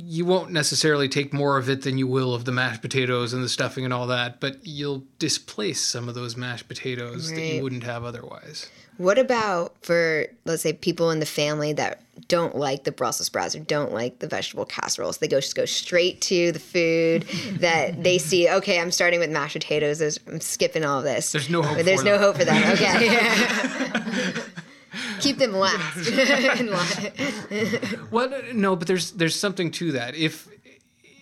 You 0.00 0.24
won't 0.24 0.50
necessarily 0.50 1.08
take 1.08 1.32
more 1.32 1.58
of 1.58 1.68
it 1.68 1.82
than 1.82 1.98
you 1.98 2.06
will 2.06 2.34
of 2.34 2.44
the 2.44 2.52
mashed 2.52 2.82
potatoes 2.82 3.32
and 3.32 3.42
the 3.44 3.48
stuffing 3.48 3.84
and 3.84 3.92
all 3.92 4.06
that, 4.06 4.40
but 4.40 4.58
you'll 4.62 5.04
displace 5.18 5.80
some 5.80 6.08
of 6.08 6.14
those 6.14 6.36
mashed 6.36 6.68
potatoes 6.68 7.30
that 7.30 7.40
you 7.40 7.62
wouldn't 7.62 7.84
have 7.84 8.04
otherwise. 8.04 8.70
What 8.98 9.18
about 9.18 9.74
for 9.82 10.26
let's 10.44 10.62
say 10.62 10.74
people 10.74 11.10
in 11.10 11.18
the 11.18 11.26
family 11.26 11.72
that 11.72 12.02
don't 12.28 12.54
like 12.54 12.84
the 12.84 12.92
Brussels 12.92 13.26
sprouts 13.26 13.56
or 13.56 13.60
don't 13.60 13.92
like 13.92 14.18
the 14.18 14.28
vegetable 14.28 14.66
casseroles? 14.66 15.18
They 15.18 15.28
go 15.28 15.40
just 15.40 15.56
go 15.56 15.64
straight 15.64 16.20
to 16.22 16.52
the 16.52 16.58
food 16.58 17.22
that 17.60 18.02
they 18.02 18.18
see. 18.18 18.48
Okay, 18.48 18.78
I'm 18.80 18.90
starting 18.90 19.18
with 19.18 19.30
mashed 19.30 19.54
potatoes. 19.54 20.18
I'm 20.26 20.40
skipping 20.40 20.84
all 20.84 21.02
this. 21.02 21.32
There's 21.32 21.50
no 21.50 21.62
hope 21.62 21.84
There's 21.84 22.00
for 22.00 22.06
no 22.06 22.12
them. 22.12 22.20
hope 22.20 22.36
for 22.36 22.44
them. 22.44 22.72
Okay. 22.72 24.42
Keep 25.20 25.38
them 25.38 25.52
last. 25.52 26.08
in 26.60 26.70
line. 26.70 28.08
Well, 28.10 28.32
no, 28.52 28.76
but 28.76 28.86
there's 28.86 29.12
there's 29.12 29.38
something 29.38 29.70
to 29.72 29.92
that. 29.92 30.14
If 30.14 30.48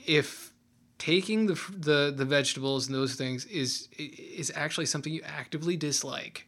if 0.06 0.52
taking 0.98 1.46
the 1.46 1.60
the 1.76 2.12
the 2.14 2.24
vegetables 2.24 2.86
and 2.86 2.94
those 2.94 3.14
things 3.14 3.44
is 3.46 3.88
is 3.96 4.52
actually 4.54 4.86
something 4.86 5.12
you 5.12 5.22
actively 5.24 5.76
dislike, 5.76 6.46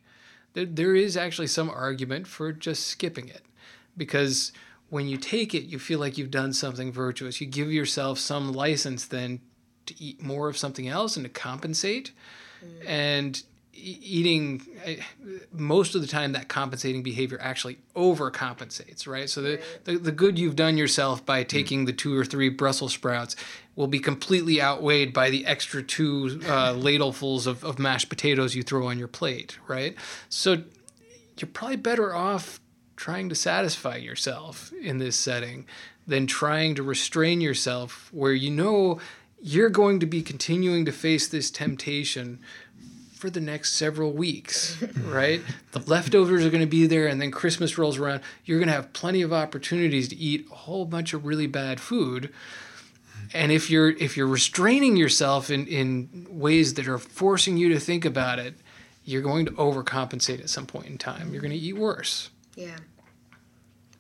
there, 0.54 0.66
there 0.66 0.94
is 0.94 1.16
actually 1.16 1.46
some 1.46 1.70
argument 1.70 2.26
for 2.26 2.52
just 2.52 2.86
skipping 2.86 3.28
it, 3.28 3.42
because 3.96 4.52
when 4.90 5.08
you 5.08 5.16
take 5.16 5.54
it, 5.54 5.64
you 5.64 5.78
feel 5.78 5.98
like 5.98 6.18
you've 6.18 6.30
done 6.30 6.52
something 6.52 6.92
virtuous. 6.92 7.40
You 7.40 7.46
give 7.46 7.72
yourself 7.72 8.18
some 8.18 8.52
license 8.52 9.06
then 9.06 9.40
to 9.86 9.94
eat 10.02 10.22
more 10.22 10.48
of 10.48 10.56
something 10.56 10.86
else 10.86 11.16
and 11.16 11.24
to 11.24 11.30
compensate, 11.30 12.12
mm. 12.64 12.86
and 12.86 13.36
e- 13.38 13.42
eating 13.74 14.62
most 15.52 15.94
of 15.94 16.02
the 16.02 16.06
time 16.06 16.32
that 16.32 16.48
compensating 16.48 17.02
behavior 17.02 17.38
actually 17.40 17.78
overcompensates 17.96 19.06
right? 19.06 19.28
So 19.28 19.42
the, 19.42 19.62
the, 19.84 19.98
the 19.98 20.12
good 20.12 20.38
you've 20.38 20.56
done 20.56 20.76
yourself 20.76 21.24
by 21.24 21.42
taking 21.42 21.86
the 21.86 21.92
two 21.92 22.16
or 22.16 22.24
three 22.24 22.48
brussels 22.48 22.92
sprouts 22.92 23.34
will 23.74 23.86
be 23.86 23.98
completely 23.98 24.60
outweighed 24.60 25.12
by 25.14 25.30
the 25.30 25.46
extra 25.46 25.82
two 25.82 26.40
uh, 26.44 26.74
ladlefuls 26.74 27.46
of, 27.46 27.64
of 27.64 27.78
mashed 27.78 28.08
potatoes 28.08 28.54
you 28.54 28.62
throw 28.62 28.86
on 28.86 28.98
your 28.98 29.08
plate 29.08 29.58
right? 29.66 29.96
So 30.28 30.62
you're 31.38 31.48
probably 31.48 31.76
better 31.76 32.14
off 32.14 32.60
trying 32.96 33.28
to 33.30 33.34
satisfy 33.34 33.96
yourself 33.96 34.72
in 34.80 34.98
this 34.98 35.16
setting 35.16 35.66
than 36.06 36.26
trying 36.26 36.74
to 36.74 36.82
restrain 36.82 37.40
yourself 37.40 38.10
where 38.12 38.32
you 38.32 38.50
know 38.50 39.00
you're 39.40 39.70
going 39.70 39.98
to 39.98 40.06
be 40.06 40.22
continuing 40.22 40.84
to 40.84 40.92
face 40.92 41.26
this 41.26 41.50
temptation 41.50 42.38
for 43.22 43.30
the 43.30 43.40
next 43.40 43.74
several 43.74 44.10
weeks, 44.10 44.82
right? 45.04 45.40
The 45.70 45.78
leftovers 45.78 46.44
are 46.44 46.50
going 46.50 46.60
to 46.60 46.66
be 46.66 46.88
there, 46.88 47.06
and 47.06 47.22
then 47.22 47.30
Christmas 47.30 47.78
rolls 47.78 47.96
around. 47.96 48.20
You're 48.44 48.58
going 48.58 48.66
to 48.66 48.74
have 48.74 48.92
plenty 48.94 49.22
of 49.22 49.32
opportunities 49.32 50.08
to 50.08 50.16
eat 50.16 50.48
a 50.50 50.54
whole 50.56 50.84
bunch 50.86 51.14
of 51.14 51.24
really 51.24 51.46
bad 51.46 51.78
food. 51.78 52.32
And 53.32 53.52
if 53.52 53.70
you're 53.70 53.90
if 53.90 54.16
you're 54.16 54.26
restraining 54.26 54.96
yourself 54.96 55.50
in, 55.50 55.68
in 55.68 56.26
ways 56.30 56.74
that 56.74 56.88
are 56.88 56.98
forcing 56.98 57.56
you 57.56 57.68
to 57.68 57.78
think 57.78 58.04
about 58.04 58.40
it, 58.40 58.54
you're 59.04 59.22
going 59.22 59.46
to 59.46 59.52
overcompensate 59.52 60.40
at 60.40 60.50
some 60.50 60.66
point 60.66 60.86
in 60.86 60.98
time. 60.98 61.32
You're 61.32 61.42
going 61.42 61.52
to 61.52 61.56
eat 61.56 61.76
worse. 61.76 62.28
Yeah. 62.56 62.76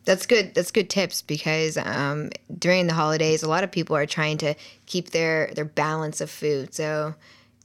That's 0.04 0.26
good. 0.26 0.52
That's 0.56 0.72
good 0.72 0.90
tips 0.90 1.22
because 1.22 1.76
um, 1.76 2.30
during 2.58 2.88
the 2.88 2.94
holidays, 2.94 3.44
a 3.44 3.48
lot 3.48 3.62
of 3.62 3.70
people 3.70 3.94
are 3.94 4.04
trying 4.04 4.38
to 4.38 4.56
keep 4.86 5.10
their 5.10 5.52
their 5.54 5.64
balance 5.64 6.20
of 6.20 6.28
food. 6.28 6.74
So 6.74 7.14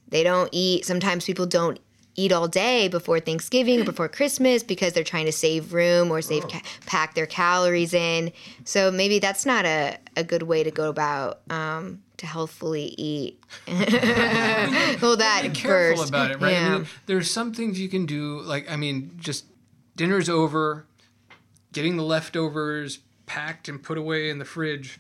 they 0.10 0.24
don't 0.24 0.50
eat. 0.52 0.86
Sometimes 0.86 1.26
people 1.26 1.46
don't 1.46 1.80
eat 2.16 2.32
all 2.32 2.48
day 2.48 2.88
before 2.88 3.20
Thanksgiving 3.20 3.82
or 3.82 3.84
before 3.94 4.08
Christmas 4.10 4.64
because 4.64 4.94
they're 4.94 5.04
trying 5.04 5.26
to 5.26 5.32
save 5.32 5.74
room 5.74 6.10
or 6.12 6.22
save 6.22 6.48
ca- 6.48 6.62
pack 6.86 7.14
their 7.14 7.28
calories 7.28 7.94
in. 7.94 8.32
So 8.66 8.90
maybe 8.92 9.20
that's 9.20 9.46
not 9.46 9.66
a, 9.66 9.98
a 10.16 10.24
good 10.24 10.44
way 10.44 10.64
to 10.64 10.72
go 10.72 10.90
about 10.90 11.42
um, 11.52 12.02
to 12.18 12.26
healthfully 12.26 12.96
eat. 12.98 13.40
well, 13.68 15.18
that 15.18 15.42
be 15.44 15.50
careful 15.50 15.98
first. 15.98 16.10
about 16.10 16.32
it, 16.32 16.40
right? 16.42 16.50
I 16.50 16.52
Yeah. 16.52 16.74
mean, 16.80 16.88
there's 17.06 17.30
some 17.30 17.54
things 17.54 17.80
you 17.80 17.90
can 17.90 18.06
do, 18.06 18.42
like 18.42 18.70
I 18.70 18.76
mean, 18.76 19.12
just 19.18 19.46
dinner's 19.96 20.28
over, 20.30 20.88
getting 21.74 21.98
the 21.98 22.04
leftovers 22.04 23.00
packed 23.28 23.68
and 23.70 23.82
put 23.84 23.98
away 23.98 24.30
in 24.30 24.40
the 24.40 24.46
fridge 24.46 25.00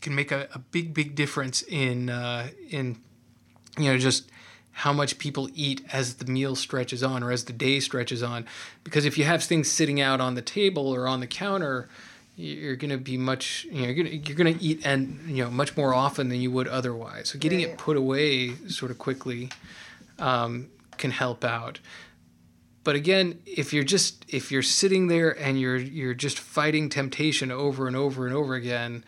can 0.00 0.14
make 0.14 0.30
a, 0.30 0.48
a 0.52 0.58
big, 0.58 0.92
big 0.92 1.14
difference 1.14 1.62
in 1.62 2.10
uh, 2.10 2.48
in 2.68 3.00
you 3.78 3.90
know 3.90 3.98
just 3.98 4.30
how 4.72 4.92
much 4.92 5.18
people 5.18 5.48
eat 5.54 5.84
as 5.92 6.14
the 6.14 6.24
meal 6.24 6.56
stretches 6.56 7.02
on 7.02 7.22
or 7.22 7.30
as 7.30 7.44
the 7.44 7.52
day 7.52 7.78
stretches 7.78 8.22
on. 8.22 8.44
Because 8.82 9.04
if 9.04 9.16
you 9.16 9.24
have 9.24 9.42
things 9.42 9.70
sitting 9.70 10.00
out 10.00 10.20
on 10.20 10.34
the 10.34 10.42
table 10.42 10.92
or 10.92 11.06
on 11.06 11.20
the 11.20 11.28
counter, 11.28 11.88
you're 12.36 12.74
going 12.74 12.90
to 12.90 12.98
be 12.98 13.16
much 13.16 13.64
you 13.70 13.82
know 13.82 13.88
you're 13.88 13.94
going 13.94 14.06
to 14.06 14.16
you're 14.16 14.36
going 14.36 14.58
to 14.58 14.64
eat 14.64 14.84
and 14.84 15.20
you 15.28 15.44
know 15.44 15.50
much 15.50 15.76
more 15.76 15.94
often 15.94 16.28
than 16.28 16.40
you 16.40 16.50
would 16.50 16.68
otherwise. 16.68 17.28
So 17.28 17.38
getting 17.38 17.60
it 17.60 17.78
put 17.78 17.96
away 17.96 18.54
sort 18.68 18.90
of 18.90 18.98
quickly 18.98 19.50
um, 20.18 20.68
can 20.96 21.10
help 21.12 21.44
out. 21.44 21.78
But 22.82 22.96
again, 22.96 23.40
if 23.46 23.72
you're 23.72 23.84
just 23.84 24.24
if 24.28 24.50
you're 24.50 24.62
sitting 24.62 25.06
there 25.06 25.30
and 25.38 25.58
you're 25.60 25.76
you're 25.76 26.14
just 26.14 26.38
fighting 26.38 26.88
temptation 26.88 27.50
over 27.50 27.86
and 27.86 27.96
over 27.96 28.26
and 28.26 28.34
over 28.34 28.54
again, 28.54 29.04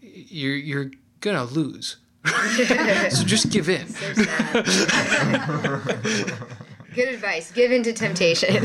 you're 0.00 0.56
you're 0.56 0.90
gonna 1.20 1.44
lose. 1.44 1.98
so 3.10 3.24
just 3.24 3.50
give 3.50 3.68
in. 3.68 3.86
Good 6.94 7.08
advice. 7.08 7.50
Give 7.52 7.72
in 7.72 7.82
to 7.84 7.92
temptation. 7.92 8.64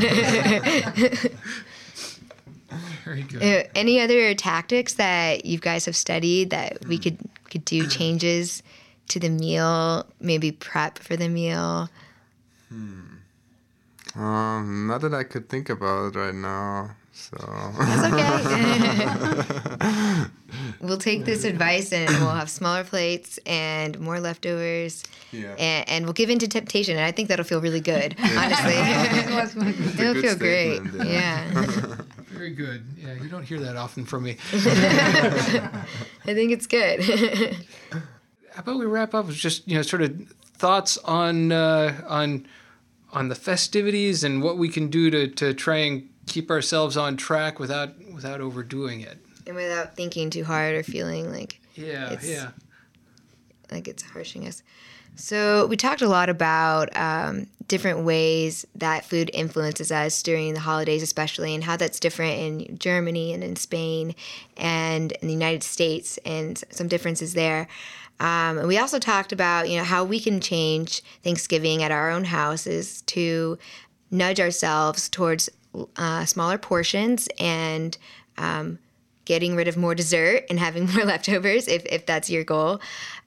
Very 3.04 3.22
good. 3.22 3.42
Uh, 3.42 3.62
Any 3.74 4.00
other 4.00 4.34
tactics 4.34 4.94
that 4.94 5.46
you 5.46 5.58
guys 5.58 5.84
have 5.86 5.96
studied 5.96 6.50
that 6.50 6.84
we 6.86 6.98
could 6.98 7.18
could 7.50 7.64
do 7.64 7.86
changes 7.86 8.62
to 9.08 9.20
the 9.20 9.28
meal, 9.28 10.04
maybe 10.20 10.50
prep 10.52 10.98
for 10.98 11.16
the 11.16 11.28
meal? 11.28 11.88
Hmm. 12.68 13.00
Um, 14.16 14.86
not 14.88 15.00
that 15.02 15.14
I 15.14 15.22
could 15.24 15.48
think 15.48 15.70
about 15.70 16.16
right 16.16 16.34
now. 16.34 16.96
So 17.16 17.36
That's 17.78 18.46
okay. 18.46 20.24
we'll 20.80 20.98
take 20.98 21.24
this 21.24 21.44
advice 21.44 21.90
and 21.92 22.08
we'll 22.20 22.30
have 22.30 22.50
smaller 22.50 22.84
plates 22.84 23.38
and 23.46 23.98
more 23.98 24.20
leftovers. 24.20 25.02
Yeah. 25.32 25.54
And, 25.58 25.88
and 25.88 26.04
we'll 26.04 26.12
give 26.12 26.28
in 26.28 26.38
to 26.40 26.46
temptation. 26.46 26.96
And 26.96 27.04
I 27.06 27.12
think 27.12 27.28
that'll 27.28 27.46
feel 27.46 27.62
really 27.62 27.80
good, 27.80 28.14
honestly. 28.18 28.74
It'll 29.98 30.12
good 30.14 30.22
feel 30.22 30.36
great. 30.36 30.76
statement, 30.82 31.08
Yeah. 31.08 31.96
Very 32.28 32.50
good. 32.50 32.84
Yeah, 32.98 33.14
you 33.14 33.30
don't 33.30 33.44
hear 33.44 33.60
that 33.60 33.76
often 33.76 34.04
from 34.04 34.24
me. 34.24 34.36
I 34.52 35.80
think 36.26 36.52
it's 36.52 36.66
good. 36.66 37.02
How 38.52 38.60
about 38.60 38.78
we 38.78 38.84
wrap 38.84 39.14
up 39.14 39.26
with 39.26 39.36
just 39.36 39.66
you 39.66 39.74
know 39.74 39.82
sort 39.82 40.02
of 40.02 40.28
thoughts 40.54 40.98
on 40.98 41.50
uh, 41.50 41.98
on 42.06 42.46
on 43.12 43.28
the 43.30 43.34
festivities 43.34 44.22
and 44.22 44.42
what 44.42 44.58
we 44.58 44.68
can 44.68 44.88
do 44.90 45.10
to, 45.10 45.28
to 45.28 45.54
try 45.54 45.76
and 45.78 46.08
keep 46.26 46.50
ourselves 46.50 46.96
on 46.96 47.16
track 47.16 47.58
without 47.58 47.90
without 48.12 48.40
overdoing 48.40 49.00
it. 49.00 49.18
and 49.46 49.54
without 49.54 49.94
thinking 49.96 50.28
too 50.30 50.44
hard 50.44 50.74
or 50.74 50.82
feeling 50.82 51.30
like 51.30 51.60
Yeah, 51.74 52.12
It's- 52.12 52.26
yeah. 52.28 52.50
like 53.70 53.86
it's 53.88 54.02
harshing 54.02 54.46
us. 54.46 54.62
So 55.14 55.66
we 55.66 55.76
talked 55.76 56.02
a 56.02 56.08
lot 56.08 56.28
about 56.28 56.94
um, 56.96 57.46
different 57.68 58.00
ways 58.00 58.66
that 58.74 59.04
food 59.06 59.30
influences 59.32 59.90
us 59.90 60.22
during 60.22 60.52
the 60.52 60.60
holidays, 60.60 61.02
especially, 61.02 61.54
and 61.54 61.64
how 61.64 61.76
that's 61.76 61.98
different 61.98 62.38
in 62.38 62.78
Germany 62.78 63.32
and 63.32 63.42
in 63.42 63.56
Spain 63.56 64.14
and 64.58 65.12
in 65.12 65.26
the 65.28 65.32
United 65.32 65.62
States, 65.62 66.18
and 66.26 66.62
some 66.70 66.86
differences 66.88 67.32
there. 67.34 67.66
Um, 68.20 68.58
and 68.58 68.68
we 68.68 68.78
also 68.78 68.98
talked 68.98 69.32
about 69.32 69.68
you 69.70 69.78
know 69.78 69.84
how 69.84 70.04
we 70.04 70.20
can 70.20 70.40
change 70.40 71.02
Thanksgiving 71.22 71.82
at 71.82 71.90
our 71.92 72.10
own 72.10 72.24
houses 72.24 73.02
to 73.02 73.58
nudge 74.10 74.38
ourselves 74.40 75.08
towards 75.08 75.48
uh, 75.96 76.24
smaller 76.24 76.58
portions 76.58 77.28
and 77.38 77.96
um, 78.38 78.78
getting 79.24 79.56
rid 79.56 79.68
of 79.68 79.76
more 79.76 79.94
dessert 79.94 80.44
and 80.48 80.58
having 80.58 80.90
more 80.94 81.04
leftovers 81.04 81.68
if, 81.68 81.84
if 81.86 82.06
that's 82.06 82.30
your 82.30 82.44
goal. 82.44 82.80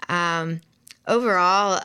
Um, 0.07 0.61
overall, 1.07 1.81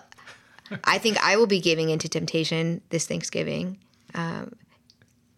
I 0.84 0.98
think 0.98 1.22
I 1.22 1.36
will 1.36 1.46
be 1.46 1.60
giving 1.60 1.90
into 1.90 2.08
temptation 2.08 2.80
this 2.90 3.06
Thanksgiving. 3.06 3.78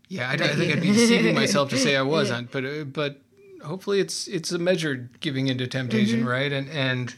Yeah, 0.09 0.29
I, 0.29 0.35
I 0.35 0.37
think 0.37 0.73
I'd 0.73 0.83
be 0.83 0.93
deceiving 0.93 1.35
myself 1.43 1.71
to 1.71 1.79
say 1.79 1.97
I 1.97 2.03
wasn't, 2.03 2.53
but 2.53 2.65
uh, 2.65 2.85
but 2.85 3.21
hopefully 3.65 4.01
it's 4.01 4.29
it's 4.29 4.53
a 4.53 4.59
measured 4.59 5.21
giving 5.21 5.49
into 5.49 5.67
temptation, 5.67 6.25
right? 6.25 6.53
And 6.53 6.69
and 6.71 7.15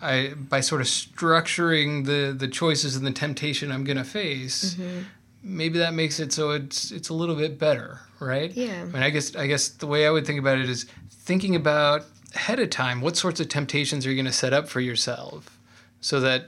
I 0.00 0.34
by 0.34 0.60
sort 0.60 0.80
of 0.80 0.88
structuring 0.88 2.06
the 2.06 2.34
the 2.36 2.48
choices 2.48 2.96
and 2.96 3.06
the 3.06 3.12
temptation 3.12 3.70
I'm 3.70 3.84
going 3.84 3.96
to 3.96 4.04
face, 4.04 4.76
maybe 5.42 5.78
that 5.78 5.94
makes 5.94 6.20
it 6.20 6.32
so 6.32 6.50
it's 6.50 6.90
it's 6.90 7.08
a 7.08 7.14
little 7.14 7.34
bit 7.34 7.58
better, 7.58 8.00
right? 8.20 8.50
Yeah. 8.52 8.82
I 8.82 8.84
mean, 8.84 9.02
I 9.02 9.10
guess 9.10 9.34
I 9.36 9.46
guess 9.46 9.68
the 9.68 9.86
way 9.86 10.06
I 10.06 10.10
would 10.10 10.26
think 10.26 10.38
about 10.38 10.58
it 10.58 10.68
is 10.68 10.86
thinking 11.10 11.56
about 11.56 12.04
ahead 12.34 12.60
of 12.60 12.70
time 12.70 13.00
what 13.00 13.16
sorts 13.16 13.40
of 13.40 13.48
temptations 13.48 14.06
are 14.06 14.10
you 14.10 14.16
going 14.16 14.26
to 14.26 14.32
set 14.32 14.52
up 14.52 14.68
for 14.68 14.80
yourself, 14.80 15.58
so 16.00 16.20
that 16.20 16.46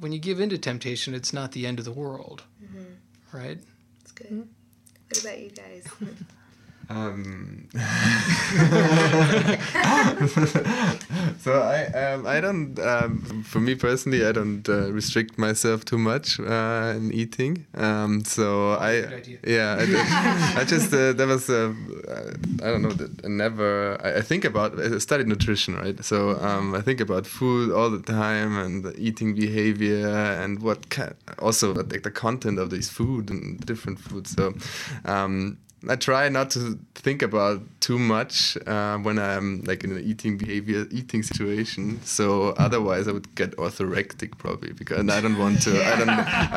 when 0.00 0.12
you 0.12 0.18
give 0.18 0.40
into 0.40 0.58
temptation, 0.58 1.14
it's 1.14 1.32
not 1.32 1.52
the 1.52 1.66
end 1.66 1.78
of 1.78 1.84
the 1.84 1.92
world, 1.92 2.42
mm-hmm. 2.62 3.36
right? 3.36 3.58
That's 4.00 4.12
good. 4.12 4.48
What 5.08 5.20
about 5.20 5.38
you 5.38 5.50
guys? 5.50 5.86
Um, 6.88 7.68
so 11.40 11.60
I 11.62 11.86
um, 11.86 12.26
I 12.26 12.40
don't 12.40 12.78
um, 12.78 13.42
for 13.44 13.60
me 13.60 13.74
personally 13.74 14.24
I 14.24 14.32
don't 14.32 14.68
uh, 14.68 14.92
restrict 14.92 15.38
myself 15.38 15.84
too 15.84 15.98
much 15.98 16.38
uh, 16.40 16.94
in 16.96 17.12
eating. 17.12 17.66
Um, 17.74 18.24
so 18.24 18.72
I 18.72 18.92
yeah 19.46 19.76
I, 19.80 19.86
did- 19.86 20.06
I 20.60 20.64
just 20.68 20.92
uh, 20.92 21.12
there 21.12 21.26
was 21.26 21.48
I 21.50 21.72
don't 22.70 22.82
know 22.82 22.92
I 23.24 23.28
never 23.28 23.98
I, 24.04 24.18
I 24.18 24.20
think 24.22 24.44
about 24.44 24.78
I 24.78 24.98
studied 24.98 25.26
nutrition 25.28 25.74
right 25.76 26.02
so 26.04 26.38
um, 26.40 26.74
I 26.74 26.80
think 26.80 27.00
about 27.00 27.26
food 27.26 27.72
all 27.72 27.90
the 27.90 28.02
time 28.02 28.56
and 28.58 28.84
the 28.84 28.94
eating 28.98 29.34
behavior 29.34 30.08
and 30.08 30.60
what 30.62 30.88
ca- 30.90 31.14
also 31.38 31.74
like 31.74 32.02
the 32.02 32.10
content 32.10 32.58
of 32.58 32.70
this 32.70 32.88
food 32.88 33.30
and 33.30 33.60
different 33.66 33.98
foods 33.98 34.30
so. 34.30 34.54
I 35.90 35.96
try 35.96 36.28
not 36.28 36.50
to 36.50 36.78
think 36.94 37.22
about 37.22 37.62
too 37.80 37.98
much 37.98 38.56
uh, 38.66 38.98
when 38.98 39.18
I'm 39.18 39.62
like 39.62 39.84
in 39.84 39.92
an 39.92 40.02
eating 40.02 40.36
behavior, 40.36 40.86
eating 40.90 41.22
situation. 41.22 42.00
So 42.02 42.50
otherwise, 42.58 43.08
I 43.08 43.12
would 43.12 43.34
get 43.34 43.56
orthorexic 43.56 44.38
probably 44.38 44.72
because 44.72 44.98
and 44.98 45.10
I 45.10 45.20
don't 45.20 45.38
want 45.38 45.62
to. 45.62 45.84
I 45.84 45.96
don't. 45.96 46.08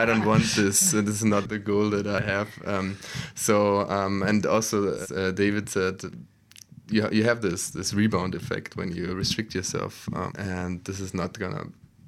I 0.02 0.06
don't 0.06 0.26
want 0.26 0.44
this. 0.56 0.92
This 0.92 1.16
is 1.22 1.26
not 1.26 1.50
the 1.50 1.60
goal 1.60 1.90
that 1.92 2.08
I 2.08 2.22
have. 2.22 2.50
Um, 2.66 2.98
so 3.36 3.90
um, 3.90 4.24
and 4.24 4.46
also, 4.46 4.94
uh, 4.94 5.32
David 5.32 5.70
said. 5.70 6.02
You, 6.92 7.08
you 7.12 7.24
have 7.24 7.44
this 7.44 7.70
this 7.70 7.94
rebound 7.94 8.34
effect 8.34 8.76
when 8.76 8.92
you 8.92 9.14
restrict 9.14 9.54
yourself, 9.54 10.10
um, 10.16 10.34
and 10.40 10.84
this 10.86 11.00
is 11.00 11.14
not 11.14 11.38
gonna, 11.38 11.66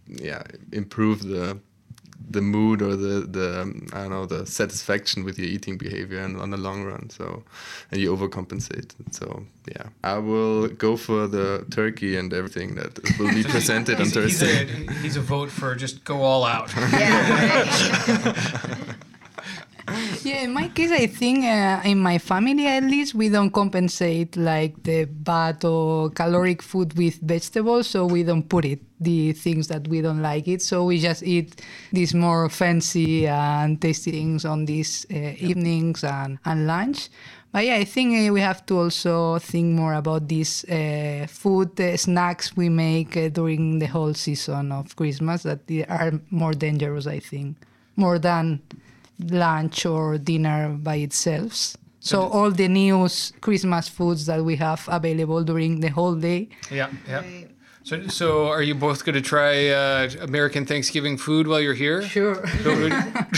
yeah, 0.07 0.41
improve 0.71 1.21
the 1.21 1.59
the 2.29 2.41
mood 2.41 2.81
or 2.81 2.95
the 2.95 3.21
the 3.27 3.61
um, 3.61 3.87
I 3.93 4.01
don't 4.01 4.11
know 4.11 4.25
the 4.25 4.45
satisfaction 4.45 5.23
with 5.23 5.37
your 5.39 5.47
eating 5.47 5.77
behavior 5.77 6.19
and 6.19 6.39
on 6.39 6.49
the 6.51 6.57
long 6.57 6.83
run. 6.83 7.09
So 7.09 7.43
and 7.91 7.99
you 8.01 8.15
overcompensate. 8.15 8.91
So 9.11 9.43
yeah, 9.67 9.89
I 10.03 10.17
will 10.17 10.67
go 10.67 10.97
for 10.97 11.27
the 11.27 11.65
turkey 11.71 12.17
and 12.17 12.33
everything 12.33 12.75
that 12.75 12.99
will 13.19 13.33
be 13.33 13.43
presented 13.55 13.95
on 13.95 14.05
He's, 14.05 14.13
he's, 14.15 14.39
Thursday. 14.39 14.85
a, 14.87 14.91
he's 15.01 15.17
a 15.17 15.21
vote 15.21 15.49
for 15.51 15.75
just 15.75 16.03
go 16.03 16.21
all 16.23 16.43
out. 16.45 16.73
yeah. 16.75 17.65
Yeah, 20.23 20.43
in 20.43 20.53
my 20.53 20.67
case, 20.67 20.91
I 20.91 21.07
think 21.07 21.45
uh, 21.45 21.81
in 21.83 21.97
my 21.97 22.19
family 22.19 22.67
at 22.67 22.83
least, 22.83 23.15
we 23.15 23.29
don't 23.29 23.49
compensate 23.49 24.37
like 24.37 24.83
the 24.83 25.05
bad 25.05 25.65
or 25.65 26.11
caloric 26.11 26.61
food 26.61 26.95
with 26.95 27.19
vegetables, 27.21 27.87
so 27.87 28.05
we 28.05 28.21
don't 28.23 28.47
put 28.47 28.65
it 28.65 28.81
the 28.99 29.33
things 29.33 29.67
that 29.69 29.87
we 29.87 29.99
don't 30.01 30.21
like 30.21 30.47
it. 30.47 30.61
So 30.61 30.85
we 30.85 30.99
just 30.99 31.23
eat 31.23 31.61
these 31.91 32.13
more 32.13 32.49
fancy 32.49 33.27
and 33.27 33.81
tasty 33.81 34.11
things 34.11 34.45
on 34.45 34.65
these 34.65 35.07
uh, 35.11 35.33
evenings 35.39 36.03
and, 36.03 36.37
and 36.45 36.67
lunch. 36.67 37.09
But 37.51 37.65
yeah, 37.65 37.75
I 37.77 37.83
think 37.83 38.29
uh, 38.29 38.31
we 38.31 38.41
have 38.41 38.63
to 38.67 38.77
also 38.77 39.39
think 39.39 39.73
more 39.75 39.95
about 39.95 40.27
these 40.27 40.63
uh, 40.65 41.25
food 41.27 41.79
uh, 41.81 41.97
snacks 41.97 42.55
we 42.55 42.69
make 42.69 43.17
uh, 43.17 43.29
during 43.29 43.79
the 43.79 43.87
whole 43.87 44.13
season 44.13 44.71
of 44.71 44.95
Christmas 44.95 45.41
that 45.43 45.65
they 45.65 45.83
are 45.85 46.13
more 46.29 46.53
dangerous, 46.53 47.07
I 47.07 47.19
think, 47.19 47.57
more 47.95 48.19
than 48.19 48.61
lunch 49.29 49.85
or 49.85 50.17
dinner 50.17 50.69
by 50.69 50.95
itself. 50.95 51.75
So 51.99 52.21
all 52.21 52.49
the 52.49 52.67
new 52.67 53.07
Christmas 53.41 53.87
foods 53.87 54.25
that 54.25 54.43
we 54.43 54.55
have 54.55 54.89
available 54.91 55.43
during 55.43 55.81
the 55.81 55.89
whole 55.89 56.15
day. 56.15 56.49
Yeah, 56.71 56.89
yeah. 57.07 57.23
So, 57.83 58.07
so 58.07 58.47
are 58.47 58.63
you 58.63 58.75
both 58.75 59.05
going 59.05 59.15
to 59.15 59.21
try 59.21 59.69
uh, 59.69 60.09
American 60.21 60.65
Thanksgiving 60.65 61.17
food 61.17 61.47
while 61.47 61.59
you're 61.59 61.75
here? 61.75 62.01
Sure. 62.03 62.43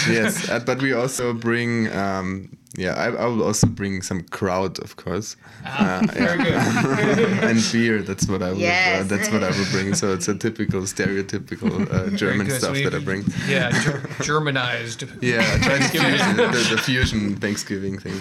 yes, 0.08 0.50
uh, 0.50 0.60
but 0.60 0.82
we 0.82 0.94
also 0.94 1.34
bring. 1.34 1.92
Um, 1.92 2.58
yeah, 2.76 2.94
I, 2.94 3.06
I 3.12 3.26
will 3.28 3.44
also 3.44 3.68
bring 3.68 4.02
some 4.02 4.24
kraut, 4.24 4.80
of 4.80 4.96
course, 4.96 5.36
uh, 5.66 6.02
Very 6.12 6.38
good. 6.44 6.54
and 7.44 7.64
beer. 7.72 8.02
That's 8.02 8.28
what 8.28 8.42
I 8.42 8.52
will. 8.52 8.64
Uh, 8.64 9.04
that's 9.04 9.30
what 9.30 9.44
I 9.44 9.50
will 9.52 9.70
bring. 9.72 9.94
So 9.94 10.12
it's 10.14 10.28
a 10.28 10.36
typical, 10.36 10.82
stereotypical 10.82 11.88
uh, 11.94 12.10
German 12.18 12.48
good. 12.48 12.60
So 12.60 12.74
stuff 12.74 12.84
that 12.84 12.96
I 12.96 13.00
bring. 13.04 13.26
Yeah, 13.48 13.70
ger- 13.84 14.10
Germanized. 14.22 15.04
Yeah, 15.22 15.42
I 15.42 15.58
tried 15.60 15.82
to 15.82 15.90
fusion, 15.90 16.38
the, 16.38 16.76
the 16.76 16.82
fusion 16.82 17.36
Thanksgiving 17.36 18.00
thing. 18.00 18.14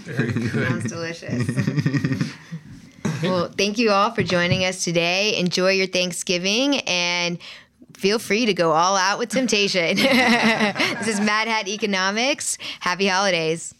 Very 0.00 0.32
good. 0.32 0.68
Sounds 0.68 0.90
delicious. 0.90 2.32
well, 3.24 3.48
thank 3.58 3.76
you 3.78 3.90
all 3.90 4.12
for 4.12 4.22
joining 4.22 4.64
us 4.64 4.84
today. 4.84 5.36
Enjoy 5.36 5.70
your 5.72 5.88
Thanksgiving 5.88 6.76
and 6.86 7.38
feel 7.94 8.20
free 8.20 8.46
to 8.46 8.54
go 8.54 8.70
all 8.70 8.96
out 8.96 9.18
with 9.18 9.30
temptation. 9.30 9.96
this 9.96 11.08
is 11.08 11.20
Mad 11.20 11.48
Hat 11.48 11.66
Economics. 11.66 12.56
Happy 12.78 13.08
holidays. 13.08 13.74